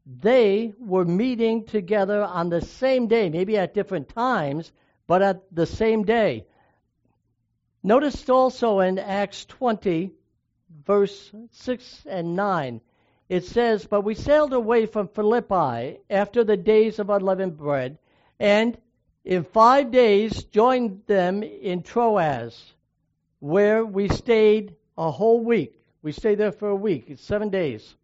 [0.05, 4.71] they were meeting together on the same day, maybe at different times,
[5.05, 6.45] but at the same day.
[7.83, 10.11] Notice also in Acts 20,
[10.85, 12.81] verse 6 and 9,
[13.29, 17.97] it says, But we sailed away from Philippi after the days of unleavened bread,
[18.39, 18.77] and
[19.25, 22.73] in five days joined them in Troas,
[23.39, 25.77] where we stayed a whole week.
[26.01, 27.95] We stayed there for a week, it's seven days.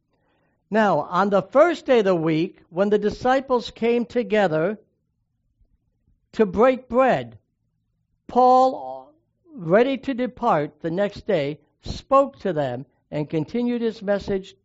[0.69, 4.79] Now, on the first day of the week, when the disciples came together
[6.31, 7.37] to break bread,
[8.27, 9.13] Paul,
[9.53, 14.55] ready to depart the next day, spoke to them and continued his message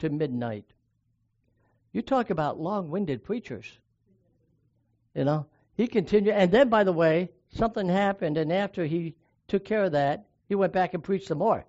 [0.00, 0.64] to midnight.
[1.92, 3.78] You talk about long winded preachers.
[5.14, 9.14] You know, he continued, and then, by the way, something happened, and after he
[9.46, 11.64] took care of that, he went back and preached some more.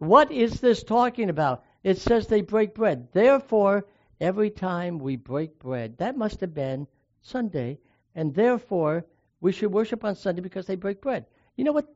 [0.00, 1.62] What is this talking about?
[1.84, 3.08] It says they break bread.
[3.12, 3.86] Therefore,
[4.18, 6.86] every time we break bread, that must have been
[7.20, 7.78] Sunday,
[8.14, 9.04] and therefore
[9.42, 11.26] we should worship on Sunday because they break bread.
[11.54, 11.94] You know what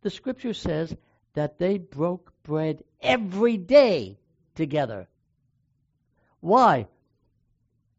[0.00, 0.96] the scripture says?
[1.34, 4.18] That they broke bread every day
[4.54, 5.06] together.
[6.40, 6.88] Why?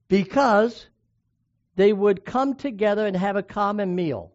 [0.07, 0.87] Because
[1.75, 4.32] they would come together and have a common meal.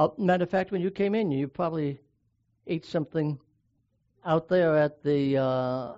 [0.00, 2.00] Uh, matter of fact, when you came in, you probably
[2.66, 3.38] ate something
[4.24, 5.92] out there at the uh,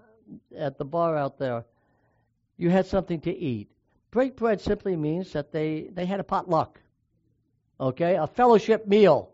[0.59, 1.65] at the bar out there.
[2.57, 3.71] You had something to eat.
[4.11, 6.81] Break bread simply means that they, they had a potluck,
[7.79, 9.31] okay, a fellowship meal.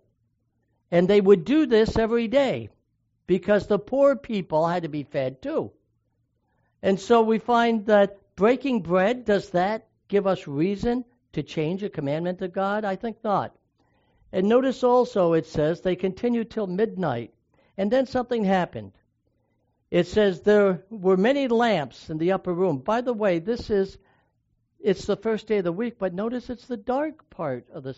[0.91, 2.69] And they would do this every day
[3.27, 5.73] because the poor people had to be fed too.
[6.83, 11.89] And so we find that breaking bread, does that give us reason to change a
[11.89, 12.85] commandment of God?
[12.85, 13.55] I think not.
[14.33, 17.33] And notice also it says they continued till midnight.
[17.77, 18.93] And then something happened.
[19.91, 22.79] It says there were many lamps in the upper room.
[22.79, 23.97] By the way, this is
[24.81, 27.97] it's the first day of the week, but notice it's the dark part of the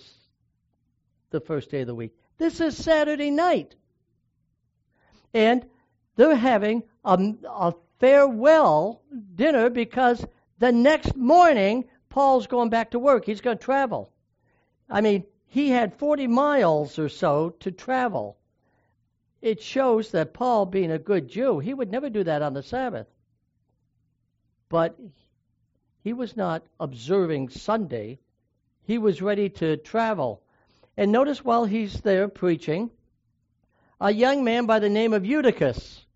[1.31, 2.17] the first day of the week.
[2.39, 3.75] This is Saturday night.
[5.35, 5.67] And
[6.17, 9.03] they're having a, a farewell
[9.35, 10.25] dinner because
[10.59, 13.25] the next morning Paul's going back to work.
[13.25, 14.11] He's going to travel.
[14.89, 18.39] I mean, he had 40 miles or so to travel.
[19.43, 22.63] It shows that Paul, being a good Jew, he would never do that on the
[22.63, 23.09] Sabbath.
[24.69, 24.97] But
[26.05, 28.21] he was not observing Sunday.
[28.85, 30.41] He was ready to travel.
[30.97, 32.91] And notice while he's there preaching,
[34.01, 36.07] a young man by the name of Eutychus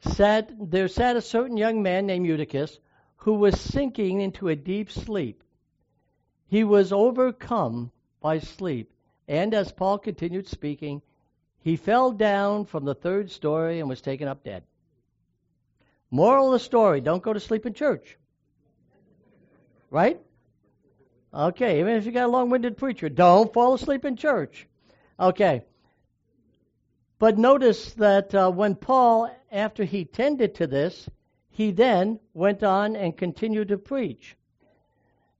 [0.00, 2.80] sat, there sat a certain young man named Eutychus
[3.18, 5.44] who was sinking into a deep sleep.
[6.48, 7.92] He was overcome
[8.24, 8.90] by sleep.
[9.28, 11.02] And as Paul continued speaking,
[11.60, 14.62] he fell down from the third story and was taken up dead.
[16.10, 18.16] Moral of the story don't go to sleep in church.
[19.90, 20.18] Right?
[21.34, 24.66] Okay, even if you got a long winded preacher, don't fall asleep in church.
[25.20, 25.62] Okay.
[27.18, 31.10] But notice that uh, when Paul, after he tended to this,
[31.50, 34.34] he then went on and continued to preach.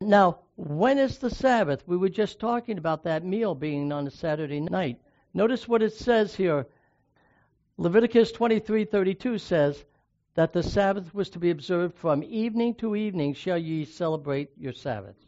[0.01, 1.87] Now, when is the Sabbath?
[1.87, 5.01] We were just talking about that meal being on a Saturday night.
[5.33, 6.67] Notice what it says here.
[7.77, 9.85] Leviticus 23:32 says
[10.35, 14.73] that the Sabbath was to be observed from evening to evening shall ye celebrate your
[14.73, 15.25] Sabbaths.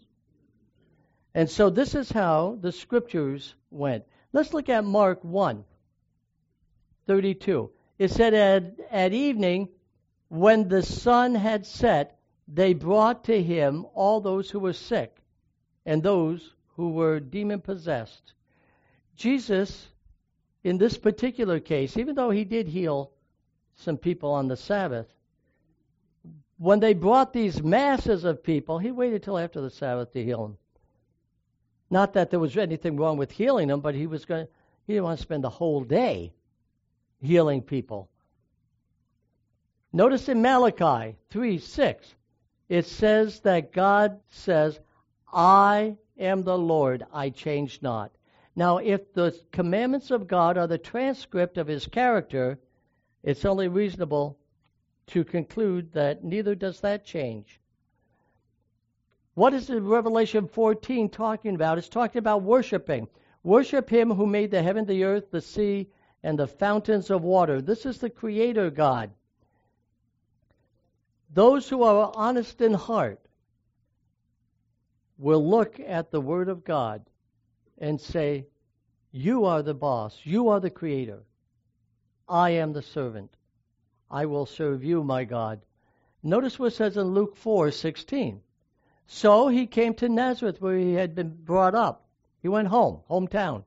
[1.34, 4.04] And so this is how the scriptures went.
[4.32, 5.64] Let's look at Mark 1
[7.06, 7.70] 32.
[7.98, 9.68] It said at, at evening,
[10.28, 12.15] when the sun had set,
[12.48, 15.16] they brought to him all those who were sick
[15.84, 18.34] and those who were demon possessed.
[19.16, 19.88] Jesus,
[20.62, 23.10] in this particular case, even though he did heal
[23.76, 25.06] some people on the Sabbath,
[26.58, 30.42] when they brought these masses of people, he waited till after the Sabbath to heal
[30.42, 30.58] them.
[31.90, 34.46] Not that there was anything wrong with healing them, but he was going.
[34.86, 36.32] He didn't want to spend the whole day
[37.20, 38.08] healing people.
[39.92, 42.14] Notice in Malachi 3 6,
[42.68, 44.80] it says that God says,
[45.32, 48.12] I am the Lord, I change not.
[48.54, 52.58] Now, if the commandments of God are the transcript of his character,
[53.22, 54.38] it's only reasonable
[55.08, 57.60] to conclude that neither does that change.
[59.34, 61.76] What is the Revelation 14 talking about?
[61.76, 63.06] It's talking about worshiping.
[63.42, 65.90] Worship him who made the heaven, the earth, the sea,
[66.22, 67.60] and the fountains of water.
[67.60, 69.10] This is the Creator God.
[71.36, 73.20] Those who are honest in heart
[75.18, 77.04] will look at the Word of God
[77.76, 78.46] and say,
[79.12, 81.24] You are the boss, you are the Creator.
[82.26, 83.36] I am the servant.
[84.10, 85.60] I will serve you, my God.
[86.22, 88.40] Notice what it says in Luke 4:16.
[89.06, 92.06] So he came to Nazareth where he had been brought up.
[92.40, 93.64] He went home, hometown.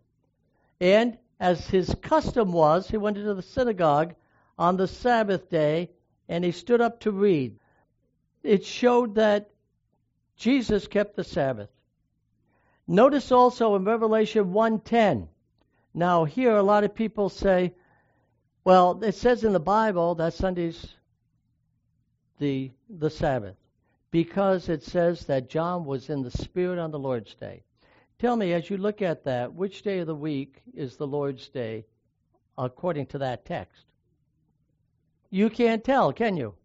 [0.82, 4.15] And as his custom was, he went into the synagogue
[4.57, 5.91] on the Sabbath day
[6.30, 7.60] and he stood up to read.
[8.44, 9.50] It showed that
[10.38, 11.70] Jesus kept the Sabbath.
[12.88, 15.28] Notice also in Revelation 1:10.
[15.94, 17.74] Now here a lot of people say,
[18.64, 20.96] well, it says in the Bible that Sunday's
[22.38, 23.58] the the Sabbath
[24.12, 27.64] because it says that John was in the Spirit on the Lord's day.
[28.18, 31.50] Tell me, as you look at that, which day of the week is the Lord's
[31.50, 31.86] day
[32.58, 33.89] according to that text?
[35.30, 36.56] You can't tell, can you?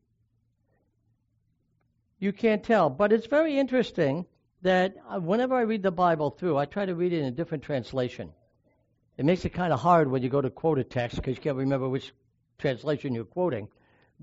[2.18, 2.88] You can't tell.
[2.88, 4.26] But it's very interesting
[4.62, 7.30] that uh, whenever I read the Bible through, I try to read it in a
[7.30, 8.32] different translation.
[9.18, 11.42] It makes it kind of hard when you go to quote a text because you
[11.42, 12.12] can't remember which
[12.58, 13.68] translation you're quoting.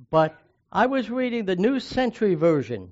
[0.09, 0.35] But
[0.71, 2.91] I was reading the New Century Version.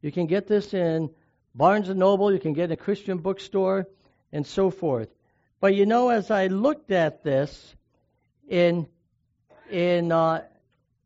[0.00, 1.10] You can get this in
[1.54, 3.88] Barnes and Noble, you can get it in a Christian bookstore,
[4.32, 5.08] and so forth.
[5.60, 7.74] But you know, as I looked at this
[8.48, 8.86] in
[9.68, 10.44] in uh,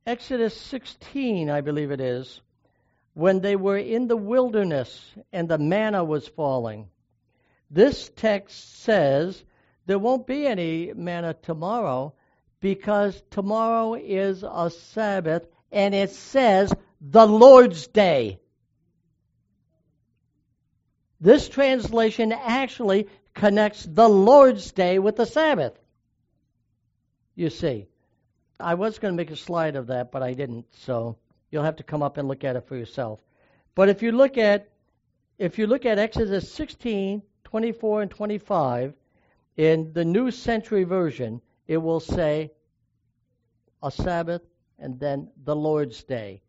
[0.04, 2.40] Exodus 16, I believe it is,
[3.14, 6.88] when they were in the wilderness and the manna was falling,
[7.70, 9.42] this text says
[9.86, 12.14] there won't be any manna tomorrow
[12.60, 18.40] because tomorrow is a Sabbath and it says the Lord's Day.
[21.20, 25.78] This translation actually connects the Lord's Day with the Sabbath.
[27.36, 27.86] You see.
[28.62, 31.16] I was going to make a slide of that, but I didn't, so
[31.50, 33.20] you'll have to come up and look at it for yourself.
[33.74, 34.68] But if you look at
[35.38, 38.94] if you look at Exodus 16, 24 and 25
[39.56, 42.52] in the New Century Version, it will say
[43.82, 44.42] a Sabbath
[44.78, 46.42] and then the Lord's Day.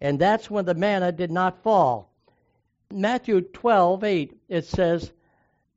[0.00, 2.12] And that's when the manna did not fall.
[2.92, 5.12] Matthew 12:8 it says,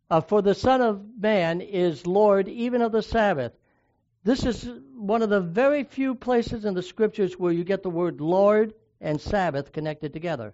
[0.09, 3.53] uh, "For the Son of Man is Lord even of the Sabbath."
[4.23, 7.89] This is one of the very few places in the scriptures where you get the
[7.89, 10.53] word Lord and Sabbath connected together.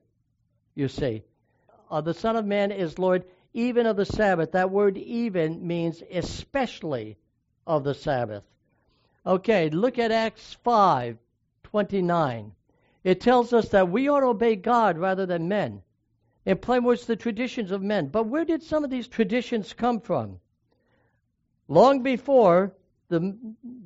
[0.73, 1.23] You see,
[1.89, 4.51] uh, the Son of Man is Lord even of the Sabbath.
[4.51, 7.17] That word "even" means especially
[7.65, 8.43] of the Sabbath.
[9.25, 12.53] Okay, look at Acts 5:29.
[13.03, 15.81] It tells us that we ought to obey God rather than men
[16.47, 18.07] in plain words, the traditions of men.
[18.07, 20.39] But where did some of these traditions come from?
[21.67, 22.71] Long before
[23.09, 23.37] the,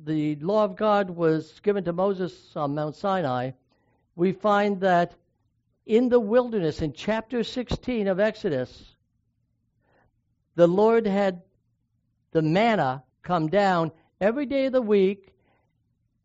[0.04, 3.52] the law of God was given to Moses on Mount Sinai,
[4.16, 5.14] we find that
[5.86, 8.96] in the wilderness, in chapter 16 of Exodus,
[10.54, 11.42] the Lord had
[12.32, 15.34] the manna come down every day of the week.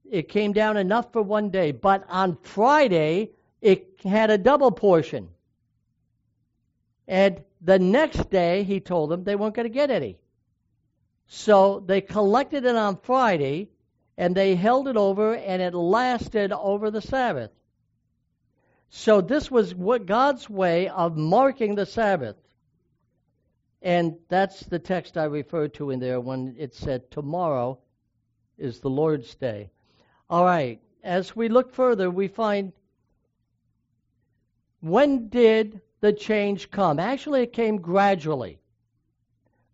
[0.09, 3.31] It came down enough for one day, but on Friday,
[3.61, 5.29] it had a double portion.
[7.07, 10.17] And the next day, he told them they weren't going to get any.
[11.27, 13.69] So they collected it on Friday,
[14.17, 17.51] and they held it over, and it lasted over the Sabbath.
[18.89, 22.37] So this was God's way of marking the Sabbath.
[23.81, 27.79] And that's the text I referred to in there when it said, Tomorrow
[28.57, 29.69] is the Lord's day.
[30.29, 32.71] All right, as we look further, we find
[34.79, 36.99] when did the change come?
[36.99, 38.59] Actually, it came gradually.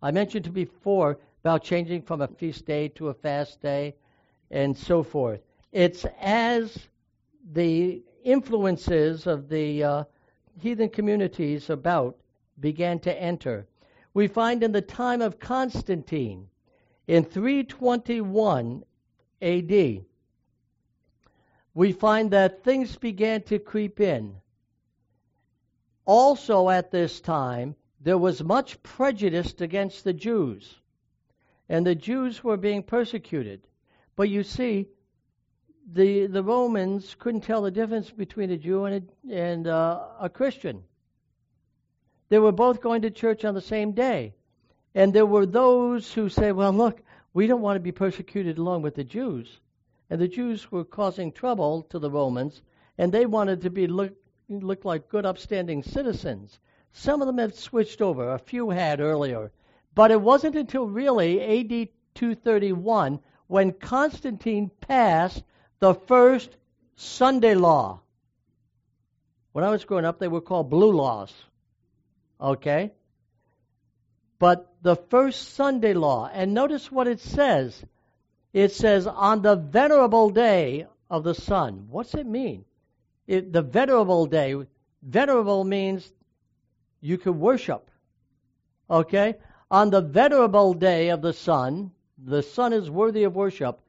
[0.02, 3.94] I mentioned before about changing from a feast day to a fast day
[4.50, 5.42] and so forth.
[5.72, 6.88] It's as
[7.52, 10.04] the influences of the uh,
[10.58, 12.16] heathen communities about
[12.60, 13.66] began to enter.
[14.14, 16.48] We find in the time of Constantine,
[17.08, 18.82] in 321
[19.42, 20.04] AD,
[21.74, 24.36] we find that things began to creep in.
[26.06, 30.80] Also, at this time, there was much prejudice against the Jews,
[31.68, 33.66] and the Jews were being persecuted.
[34.16, 34.88] But you see,
[35.92, 40.28] the the Romans couldn't tell the difference between a Jew and a, and uh, a
[40.28, 40.84] Christian.
[42.28, 44.34] They were both going to church on the same day,
[44.94, 47.02] and there were those who say, "Well, look,
[47.32, 49.60] we don't want to be persecuted along with the Jews,"
[50.10, 52.62] and the Jews were causing trouble to the Romans,
[52.98, 54.16] and they wanted to be looked
[54.48, 56.58] looked like good, upstanding citizens.
[56.92, 59.50] Some of them had switched over, a few had earlier.
[59.94, 65.42] But it wasn't until really AD 231 when Constantine passed
[65.78, 66.56] the first
[66.96, 68.00] Sunday law.
[69.52, 71.32] When I was growing up, they were called blue laws.
[72.40, 72.92] Okay?
[74.38, 77.84] But the first Sunday law, and notice what it says.
[78.52, 81.86] It says, on the venerable day of the sun.
[81.90, 82.64] What's it mean?
[83.26, 84.54] It, the venerable day,
[85.02, 86.10] venerable means
[87.00, 87.90] you could worship.
[88.90, 89.36] Okay?
[89.74, 93.80] On the venerable day of the sun, the sun is worthy of worship.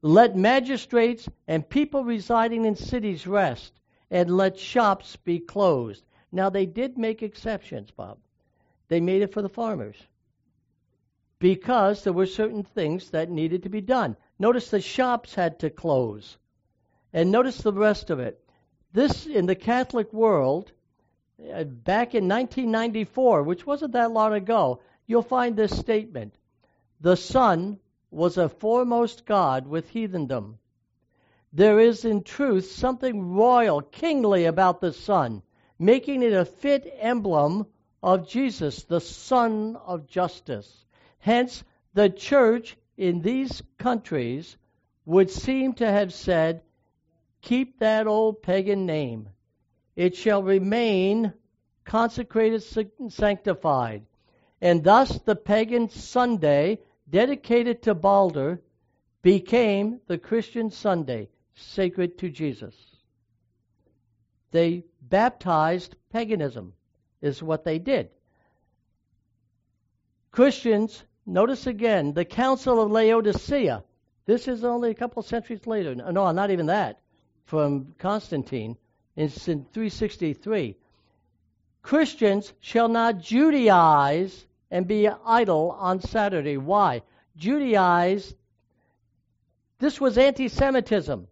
[0.00, 3.78] Let magistrates and people residing in cities rest,
[4.10, 6.02] and let shops be closed.
[6.32, 8.16] Now, they did make exceptions, Bob.
[8.88, 9.96] They made it for the farmers
[11.38, 14.16] because there were certain things that needed to be done.
[14.38, 16.38] Notice the shops had to close.
[17.12, 18.42] And notice the rest of it.
[18.94, 20.72] This, in the Catholic world,
[21.38, 26.34] uh, back in 1994, which wasn't that long ago, you'll find this statement
[27.00, 27.78] The sun
[28.10, 30.58] was a foremost god with heathendom.
[31.52, 35.42] There is, in truth, something royal, kingly about the sun,
[35.78, 37.66] making it a fit emblem
[38.02, 40.84] of Jesus, the Sun of Justice.
[41.18, 44.56] Hence, the church in these countries
[45.06, 46.62] would seem to have said,
[47.40, 49.28] Keep that old pagan name.
[49.96, 51.32] It shall remain
[51.84, 52.62] consecrated,
[53.10, 54.04] sanctified.
[54.64, 58.60] And thus the pagan Sunday, dedicated to Balder,
[59.22, 62.74] became the Christian Sunday, sacred to Jesus.
[64.50, 66.72] They baptized paganism,
[67.20, 68.10] is what they did.
[70.32, 73.82] Christians Notice again the Council of Laodicea.
[74.26, 75.94] This is only a couple centuries later.
[75.94, 77.00] No, not even that.
[77.44, 78.76] From Constantine.
[79.16, 80.76] It's in 363.
[81.82, 86.56] Christians shall not Judaize and be idle on Saturday.
[86.56, 87.02] Why?
[87.38, 88.34] Judaize,
[89.78, 91.28] this was anti Semitism.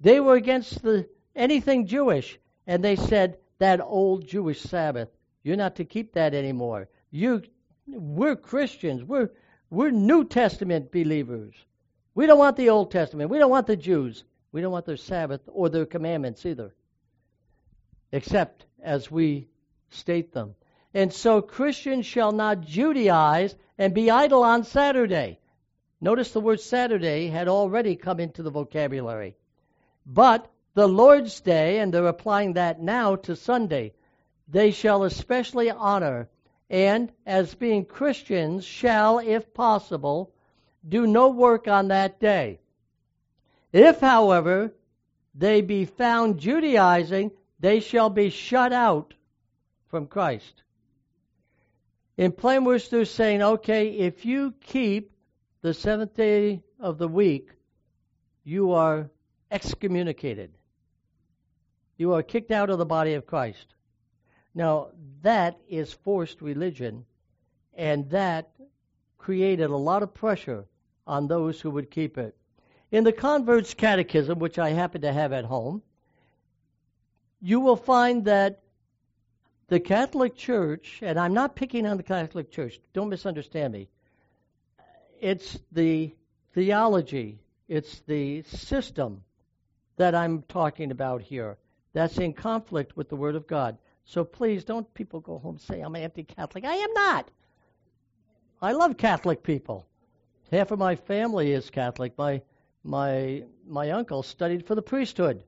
[0.00, 2.38] They were against the, anything Jewish.
[2.66, 5.08] And they said, that old Jewish Sabbath,
[5.44, 6.88] you're not to keep that anymore.
[7.12, 7.42] You
[7.86, 9.04] we're Christians.
[9.04, 9.30] We're,
[9.70, 11.54] we're New Testament believers.
[12.16, 13.30] We don't want the Old Testament.
[13.30, 14.24] We don't want the Jews.
[14.50, 16.74] We don't want their Sabbath or their commandments either,
[18.10, 19.46] except as we
[19.90, 20.56] state them.
[20.94, 25.38] And so Christians shall not Judaize and be idle on Saturday.
[26.00, 29.36] Notice the word Saturday had already come into the vocabulary.
[30.04, 33.94] But the Lord's Day, and they're applying that now to Sunday,
[34.48, 36.28] they shall especially honor
[36.72, 40.32] and as being Christians shall, if possible,
[40.88, 42.60] do no work on that day.
[43.72, 44.72] If, however,
[45.34, 47.30] they be found Judaizing,
[47.60, 49.12] they shall be shut out
[49.88, 50.61] from Christ.
[52.22, 55.10] In plain words, they're saying, okay, if you keep
[55.60, 57.50] the seventh day of the week,
[58.44, 59.10] you are
[59.50, 60.52] excommunicated.
[61.96, 63.74] You are kicked out of the body of Christ.
[64.54, 64.90] Now,
[65.22, 67.06] that is forced religion,
[67.74, 68.52] and that
[69.18, 70.66] created a lot of pressure
[71.08, 72.36] on those who would keep it.
[72.92, 75.82] In the Converts Catechism, which I happen to have at home,
[77.40, 78.61] you will find that
[79.68, 83.88] the Catholic Church, and I'm not picking on the Catholic Church, don't misunderstand me.
[85.20, 86.14] It's the
[86.52, 87.38] theology,
[87.68, 89.22] it's the system
[89.96, 91.58] that I'm talking about here
[91.92, 93.78] that's in conflict with the Word of God.
[94.04, 96.64] So please don't people go home and say I'm anti Catholic.
[96.64, 97.30] I am not.
[98.60, 99.86] I love Catholic people.
[100.50, 102.16] Half of my family is Catholic.
[102.18, 102.42] My
[102.84, 105.44] my my uncle studied for the priesthood.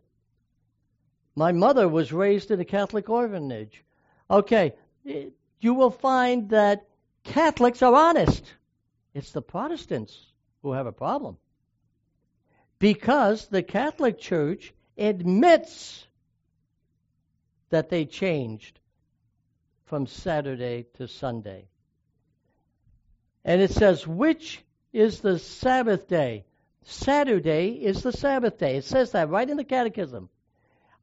[1.34, 3.84] My mother was raised in a Catholic orphanage.
[4.30, 4.74] Okay,
[5.06, 5.26] eh,
[5.60, 6.86] you will find that
[7.24, 8.44] Catholics are honest.
[9.14, 11.38] It's the Protestants who have a problem.
[12.78, 16.06] Because the Catholic Church admits
[17.70, 18.78] that they changed
[19.86, 21.68] from Saturday to Sunday.
[23.44, 24.62] And it says, which
[24.92, 26.44] is the Sabbath day?
[26.82, 28.76] Saturday is the Sabbath day.
[28.76, 30.28] It says that right in the Catechism.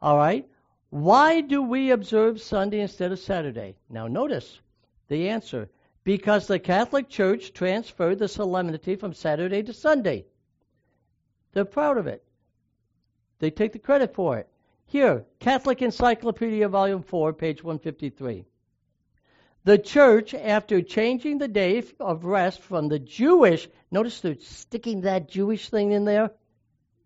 [0.02, 0.48] All right?
[0.92, 3.78] Why do we observe Sunday instead of Saturday?
[3.90, 4.60] Now, notice
[5.08, 5.70] the answer.
[6.04, 10.26] Because the Catholic Church transferred the solemnity from Saturday to Sunday.
[11.54, 12.24] They're proud of it.
[13.40, 14.50] They take the credit for it.
[14.86, 18.46] Here, Catholic Encyclopedia, Volume 4, page 153.
[19.64, 25.30] The church, after changing the day of rest from the Jewish, notice they're sticking that
[25.30, 26.32] Jewish thing in there.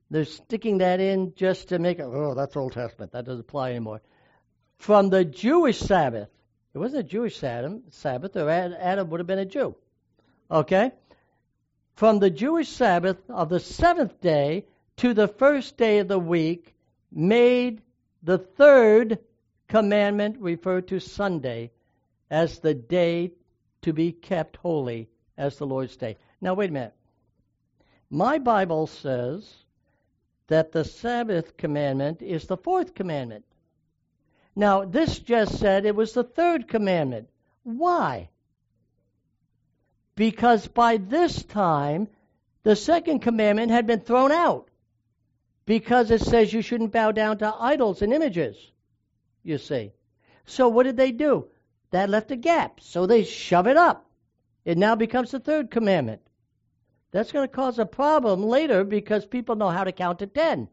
[0.10, 3.12] They're sticking that in just to make it, oh, that's Old Testament.
[3.14, 4.01] That doesn't apply anymore.
[4.78, 6.30] From the Jewish Sabbath.
[6.74, 9.76] It wasn't a Jewish Sabbath, or Adam would have been a Jew.
[10.51, 10.91] Okay?
[11.95, 14.66] from the Jewish Sabbath of the seventh day
[14.97, 16.74] to the first day of the week,
[17.12, 17.82] made
[18.24, 19.20] the third
[19.68, 21.72] commandment refer to Sunday
[22.30, 23.32] as the day
[23.82, 26.18] to be kept holy as the Lord's day.
[26.41, 26.93] Now, wait a minute.
[28.10, 29.53] My Bible says
[30.47, 33.45] that the Sabbath commandment is the fourth commandment.
[34.55, 37.29] Now, this just said it was the third commandment.
[37.63, 38.29] Why?
[40.15, 42.07] Because by this time,
[42.63, 44.69] the second commandment had been thrown out.
[45.65, 48.55] Because it says you shouldn't bow down to idols and images,
[49.43, 49.91] you see.
[50.45, 51.47] So what did they do?
[51.89, 52.79] That left a gap.
[52.81, 54.05] So they shove it up.
[54.63, 56.21] It now becomes the third commandment.
[57.16, 60.68] That's going to cause a problem later because people know how to count to ten.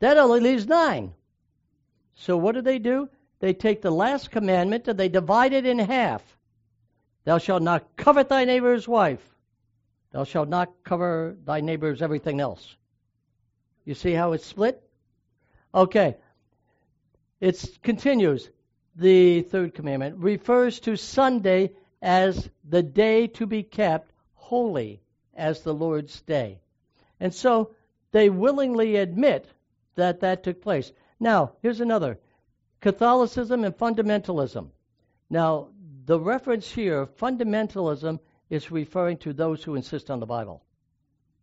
[0.00, 1.14] That only leaves nine.
[2.16, 3.08] So what do they do?
[3.38, 6.24] They take the last commandment and they divide it in half.
[7.22, 9.22] Thou shalt not covet thy neighbor's wife.
[10.10, 12.74] Thou shalt not cover thy neighbor's everything else.
[13.84, 14.82] You see how it's split?
[15.72, 16.16] Okay.
[17.40, 18.50] It continues.
[18.96, 24.09] The third commandment refers to Sunday as the day to be kept
[24.50, 25.00] holy
[25.32, 26.58] as the Lord's day.
[27.20, 27.70] And so
[28.10, 29.46] they willingly admit
[29.94, 30.90] that that took place.
[31.20, 32.18] Now, here's another
[32.80, 34.70] Catholicism and fundamentalism.
[35.28, 35.68] Now,
[36.04, 40.64] the reference here, fundamentalism, is referring to those who insist on the Bible.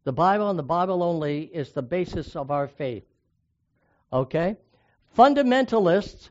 [0.04, 3.06] The Bible and the Bible only is the basis of our faith.
[4.12, 4.58] Okay?
[5.18, 6.30] Fundamentalists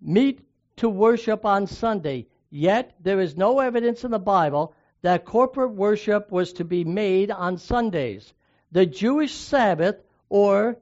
[0.00, 0.40] meet
[0.78, 4.74] to worship on Sunday, yet there is no evidence in the Bible
[5.06, 8.34] that corporate worship was to be made on Sundays.
[8.72, 10.78] The Jewish Sabbath, or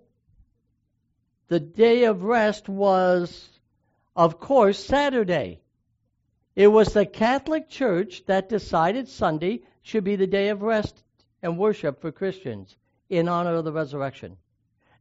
[1.48, 3.46] the day of rest, was,
[4.16, 5.60] of course, Saturday.
[6.56, 11.04] It was the Catholic Church that decided Sunday should be the day of rest
[11.42, 12.74] and worship for Christians
[13.10, 14.38] in honor of the resurrection.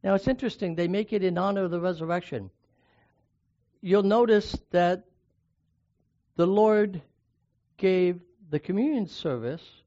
[0.03, 2.49] Now it's interesting, they make it in honor of the resurrection.
[3.80, 5.05] You'll notice that
[6.36, 7.01] the Lord
[7.78, 8.19] gave
[8.54, 9.82] the communion service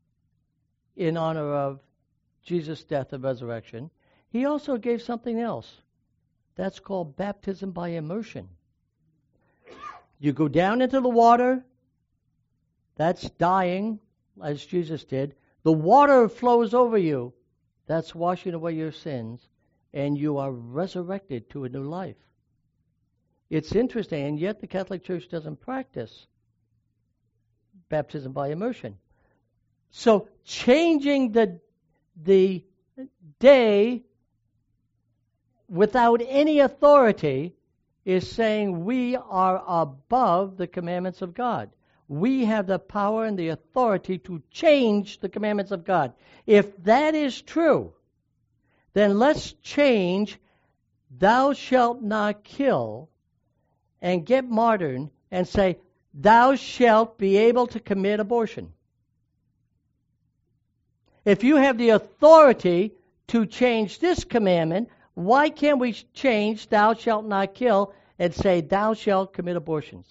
[0.97, 1.79] in honor of
[2.43, 3.89] Jesus' death and resurrection.
[4.29, 5.83] He also gave something else.
[6.57, 8.49] That's called baptism by immersion.
[10.19, 11.65] You go down into the water,
[12.97, 14.01] that's dying,
[14.43, 15.37] as Jesus did.
[15.63, 17.35] The water flows over you,
[17.87, 19.49] that's washing away your sins,
[19.95, 22.17] and you are resurrected to a new life.
[23.49, 26.27] It's interesting, and yet the Catholic Church doesn't practice
[27.89, 28.97] baptism by immersion.
[29.91, 31.61] So changing the
[32.23, 32.65] the
[33.39, 34.03] day
[35.69, 37.55] without any authority
[38.05, 41.71] is saying we are above the commandments of God.
[42.09, 46.13] We have the power and the authority to change the commandments of God.
[46.47, 47.93] If that is true,
[48.93, 50.39] then let's change
[51.11, 53.09] thou shalt not kill
[54.01, 55.79] and get modern and say
[56.17, 58.73] thou shalt be able to commit abortion.
[61.25, 62.95] If you have the authority
[63.29, 68.95] to change this commandment, why can't we change thou shalt not kill and say thou
[68.95, 70.07] shalt commit abortions?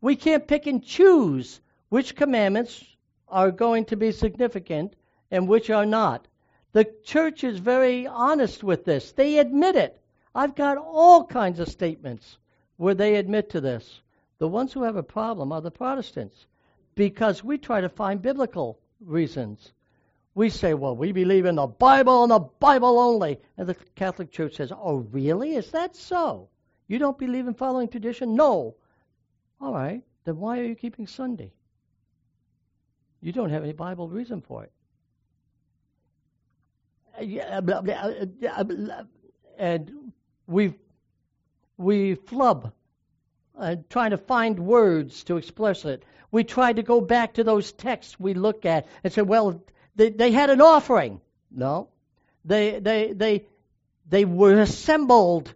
[0.00, 2.82] We can't pick and choose which commandments
[3.28, 4.96] are going to be significant
[5.30, 6.26] and which are not.
[6.72, 9.12] The church is very honest with this.
[9.12, 10.00] They admit it.
[10.34, 12.38] I've got all kinds of statements
[12.76, 14.00] where they admit to this.
[14.40, 16.46] The ones who have a problem are the Protestants
[16.94, 19.74] because we try to find biblical reasons.
[20.34, 23.38] We say, well, we believe in the Bible and the Bible only.
[23.58, 25.56] And the Catholic Church says, oh, really?
[25.56, 26.48] Is that so?
[26.88, 28.34] You don't believe in following tradition?
[28.34, 28.76] No.
[29.60, 31.52] All right, then why are you keeping Sunday?
[33.20, 34.72] You don't have any Bible reason for it.
[39.58, 40.12] And
[40.46, 40.74] we
[41.76, 42.72] we flub
[43.60, 46.02] uh, trying to find words to express it.
[46.30, 49.62] We try to go back to those texts we look at and say, well,
[49.96, 51.20] they, they had an offering.
[51.50, 51.88] No.
[52.44, 53.46] They, they, they,
[54.08, 55.54] they were assembled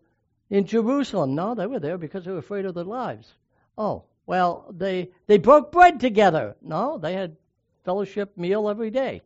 [0.50, 1.34] in Jerusalem.
[1.34, 3.32] No, they were there because they were afraid of their lives.
[3.78, 6.57] Oh, well, they, they broke bread together.
[6.61, 7.36] No, they had
[7.84, 9.22] fellowship meal every day.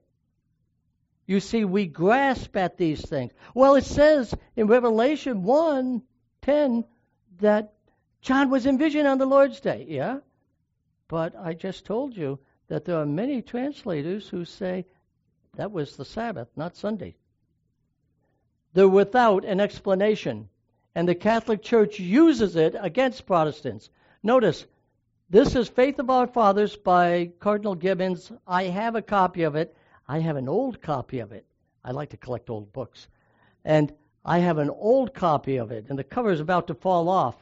[1.26, 3.33] You see, we grasp at these things.
[3.55, 6.03] Well, it says in Revelation 1
[6.43, 6.85] 10
[7.41, 7.74] that
[8.21, 9.87] John was in vision on the Lord's day.
[9.89, 10.19] Yeah?
[11.09, 12.39] But I just told you
[12.69, 14.87] that there are many translators who say
[15.57, 17.16] that was the Sabbath, not Sunday.
[18.75, 20.49] They're without an explanation.
[20.95, 23.91] And the Catholic Church uses it against Protestants.
[24.23, 24.66] Notice,
[25.31, 28.33] This is Faith of Our Fathers by Cardinal Gibbons.
[28.47, 29.77] I have a copy of it.
[30.07, 31.47] I have an old copy of it.
[31.85, 33.09] I like to collect old books.
[33.64, 33.93] And
[34.25, 37.37] I have an old copy of it, and the cover is about to fall off.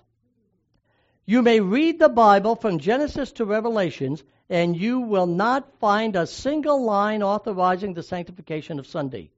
[1.29, 6.25] You may read the Bible from Genesis to Revelations, and you will not find a
[6.25, 9.33] single line authorizing the sanctification of Sunday.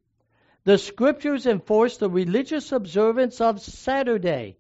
[0.65, 4.59] The scriptures enforce the religious observance of Saturday.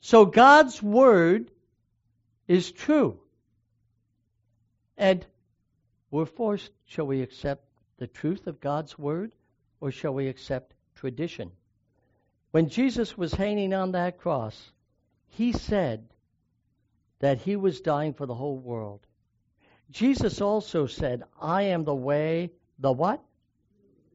[0.00, 1.50] So God's word
[2.48, 3.20] is true.
[4.96, 5.26] And
[6.10, 7.62] we're forced, shall we accept
[7.98, 9.32] the truth of God's word
[9.82, 11.52] or shall we accept tradition?
[12.52, 14.72] When Jesus was hanging on that cross,
[15.30, 16.08] he said
[17.20, 19.00] that he was dying for the whole world.
[19.90, 23.22] Jesus also said, I am the way, the what?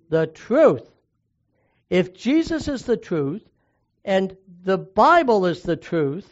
[0.09, 0.89] The truth.
[1.89, 3.43] If Jesus is the truth
[4.03, 6.29] and the Bible is the truth,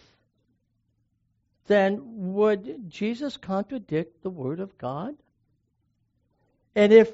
[1.67, 5.15] then would Jesus contradict the Word of God?
[6.75, 7.13] And if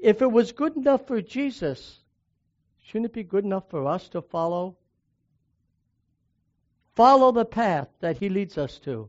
[0.00, 1.98] if it was good enough for Jesus,
[2.84, 4.76] shouldn't it be good enough for us to follow?
[6.98, 9.08] Follow the path that He leads us to.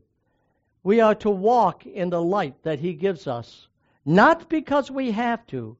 [0.84, 3.66] We are to walk in the light that He gives us,
[4.04, 5.76] not because we have to,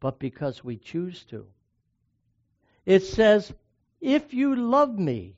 [0.00, 1.44] but because we choose to.
[2.86, 3.52] It says,
[4.00, 5.36] If you love me,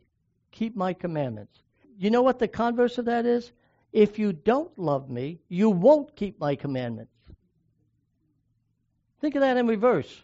[0.53, 1.59] keep my commandments.
[1.99, 3.51] You know what the converse of that is?
[3.93, 7.17] If you don't love me, you won't keep my commandments.
[9.21, 10.23] Think of that in reverse.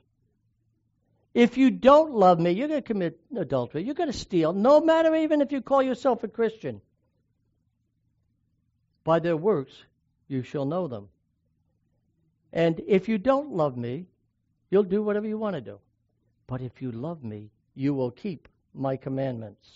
[1.38, 3.84] If you don't love me, you're going to commit adultery.
[3.84, 6.80] You're going to steal, no matter even if you call yourself a Christian.
[9.04, 9.84] By their works
[10.26, 11.10] you shall know them.
[12.52, 14.06] And if you don't love me,
[14.68, 15.78] you'll do whatever you want to do.
[16.48, 19.68] But if you love me, you will keep my commandments.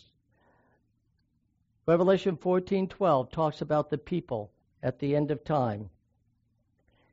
[1.87, 4.51] Revelation 14:12 talks about the people
[4.83, 5.91] at the end of time.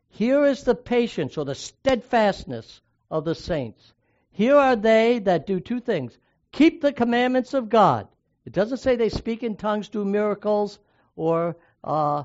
[0.09, 2.81] Here is the patience or the steadfastness
[3.11, 3.93] of the saints.
[4.31, 6.17] Here are they that do two things
[6.51, 8.07] keep the commandments of God.
[8.45, 10.79] It doesn't say they speak in tongues, do miracles,
[11.15, 12.23] or uh,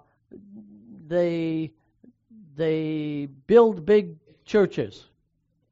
[1.06, 1.72] they,
[2.56, 5.04] they build big churches.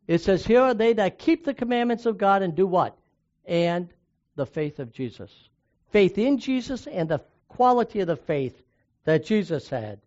[0.07, 2.99] It says, Here are they that keep the commandments of God and do what?
[3.47, 3.89] And
[4.35, 5.49] the faith of Jesus
[5.93, 8.62] faith in Jesus and the quality of the faith
[9.05, 10.01] that Jesus had.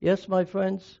[0.00, 0.98] Yes, my friends.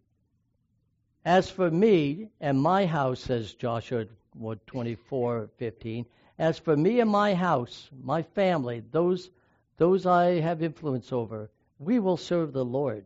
[1.24, 6.06] As for me and my house, says Joshua what, 24, 15,
[6.38, 9.30] as for me and my house, my family, those,
[9.76, 13.04] those I have influence over, we will serve the Lord.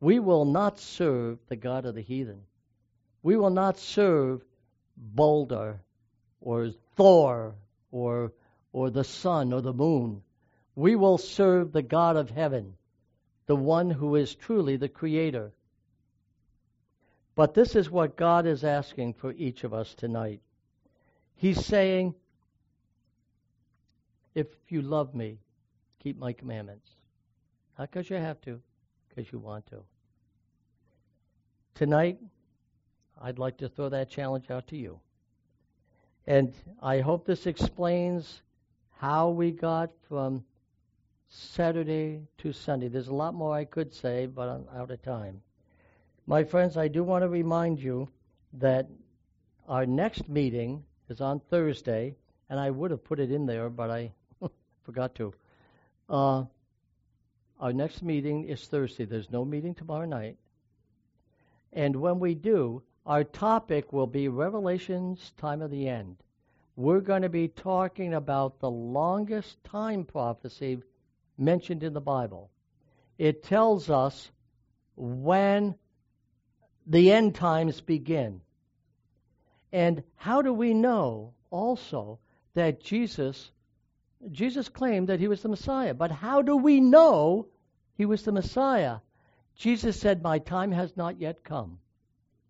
[0.00, 2.42] We will not serve the God of the heathen.
[3.22, 4.44] We will not serve
[4.96, 5.80] Balder
[6.40, 7.54] or Thor
[7.90, 8.32] or
[8.76, 10.22] or the sun or the moon.
[10.74, 12.74] We will serve the God of heaven,
[13.46, 15.54] the one who is truly the Creator.
[17.36, 20.40] But this is what God is asking for each of us tonight.
[21.36, 22.14] He's saying,
[24.34, 25.38] If you love me,
[26.02, 26.88] keep my commandments.
[27.78, 28.60] Not because you have to,
[29.08, 29.82] because you want to.
[31.74, 32.18] Tonight,
[33.20, 34.98] I'd like to throw that challenge out to you.
[36.26, 38.40] And I hope this explains
[38.98, 40.42] how we got from
[41.28, 42.88] Saturday to Sunday.
[42.88, 45.42] There's a lot more I could say, but I'm out of time.
[46.26, 48.08] My friends, I do want to remind you
[48.54, 48.88] that
[49.68, 52.16] our next meeting is on Thursday,
[52.50, 54.12] and I would have put it in there, but I
[54.84, 55.34] forgot to.
[56.08, 56.44] Uh,
[57.60, 59.04] our next meeting is Thursday.
[59.04, 60.36] There's no meeting tomorrow night.
[61.72, 66.16] And when we do, our topic will be Revelation's time of the end
[66.76, 70.78] we're going to be talking about the longest time prophecy
[71.38, 72.50] mentioned in the Bible.
[73.16, 74.30] It tells us
[74.94, 75.74] when
[76.86, 78.40] the end times begin.
[79.72, 82.18] And how do we know also
[82.54, 83.50] that Jesus
[84.32, 87.46] Jesus claimed that he was the Messiah, but how do we know
[87.94, 88.98] he was the Messiah?
[89.54, 91.78] Jesus said, "My time has not yet come."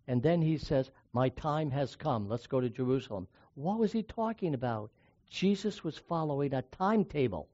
[0.07, 2.29] And then he says, "My time has come.
[2.29, 4.91] Let's go to Jerusalem." What was he talking about?
[5.29, 7.49] Jesus was following a timetable.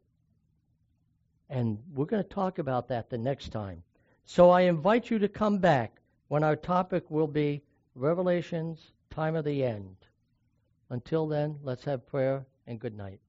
[1.49, 3.83] And we're going to talk about that the next time.
[4.25, 7.61] So I invite you to come back when our topic will be
[7.95, 9.95] Revelation's time of the end.
[10.89, 13.19] Until then, let's have prayer and good night.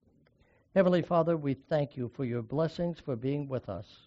[0.74, 4.06] Heavenly Father, we thank you for your blessings, for being with us.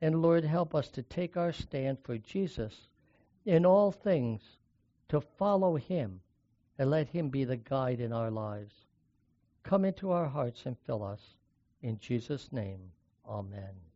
[0.00, 2.88] And Lord, help us to take our stand for Jesus
[3.44, 4.42] in all things,
[5.08, 6.20] to follow him
[6.80, 8.72] and let Him be the guide in our lives.
[9.62, 11.20] Come into our hearts and fill us.
[11.82, 12.80] In Jesus' name,
[13.28, 13.89] Amen.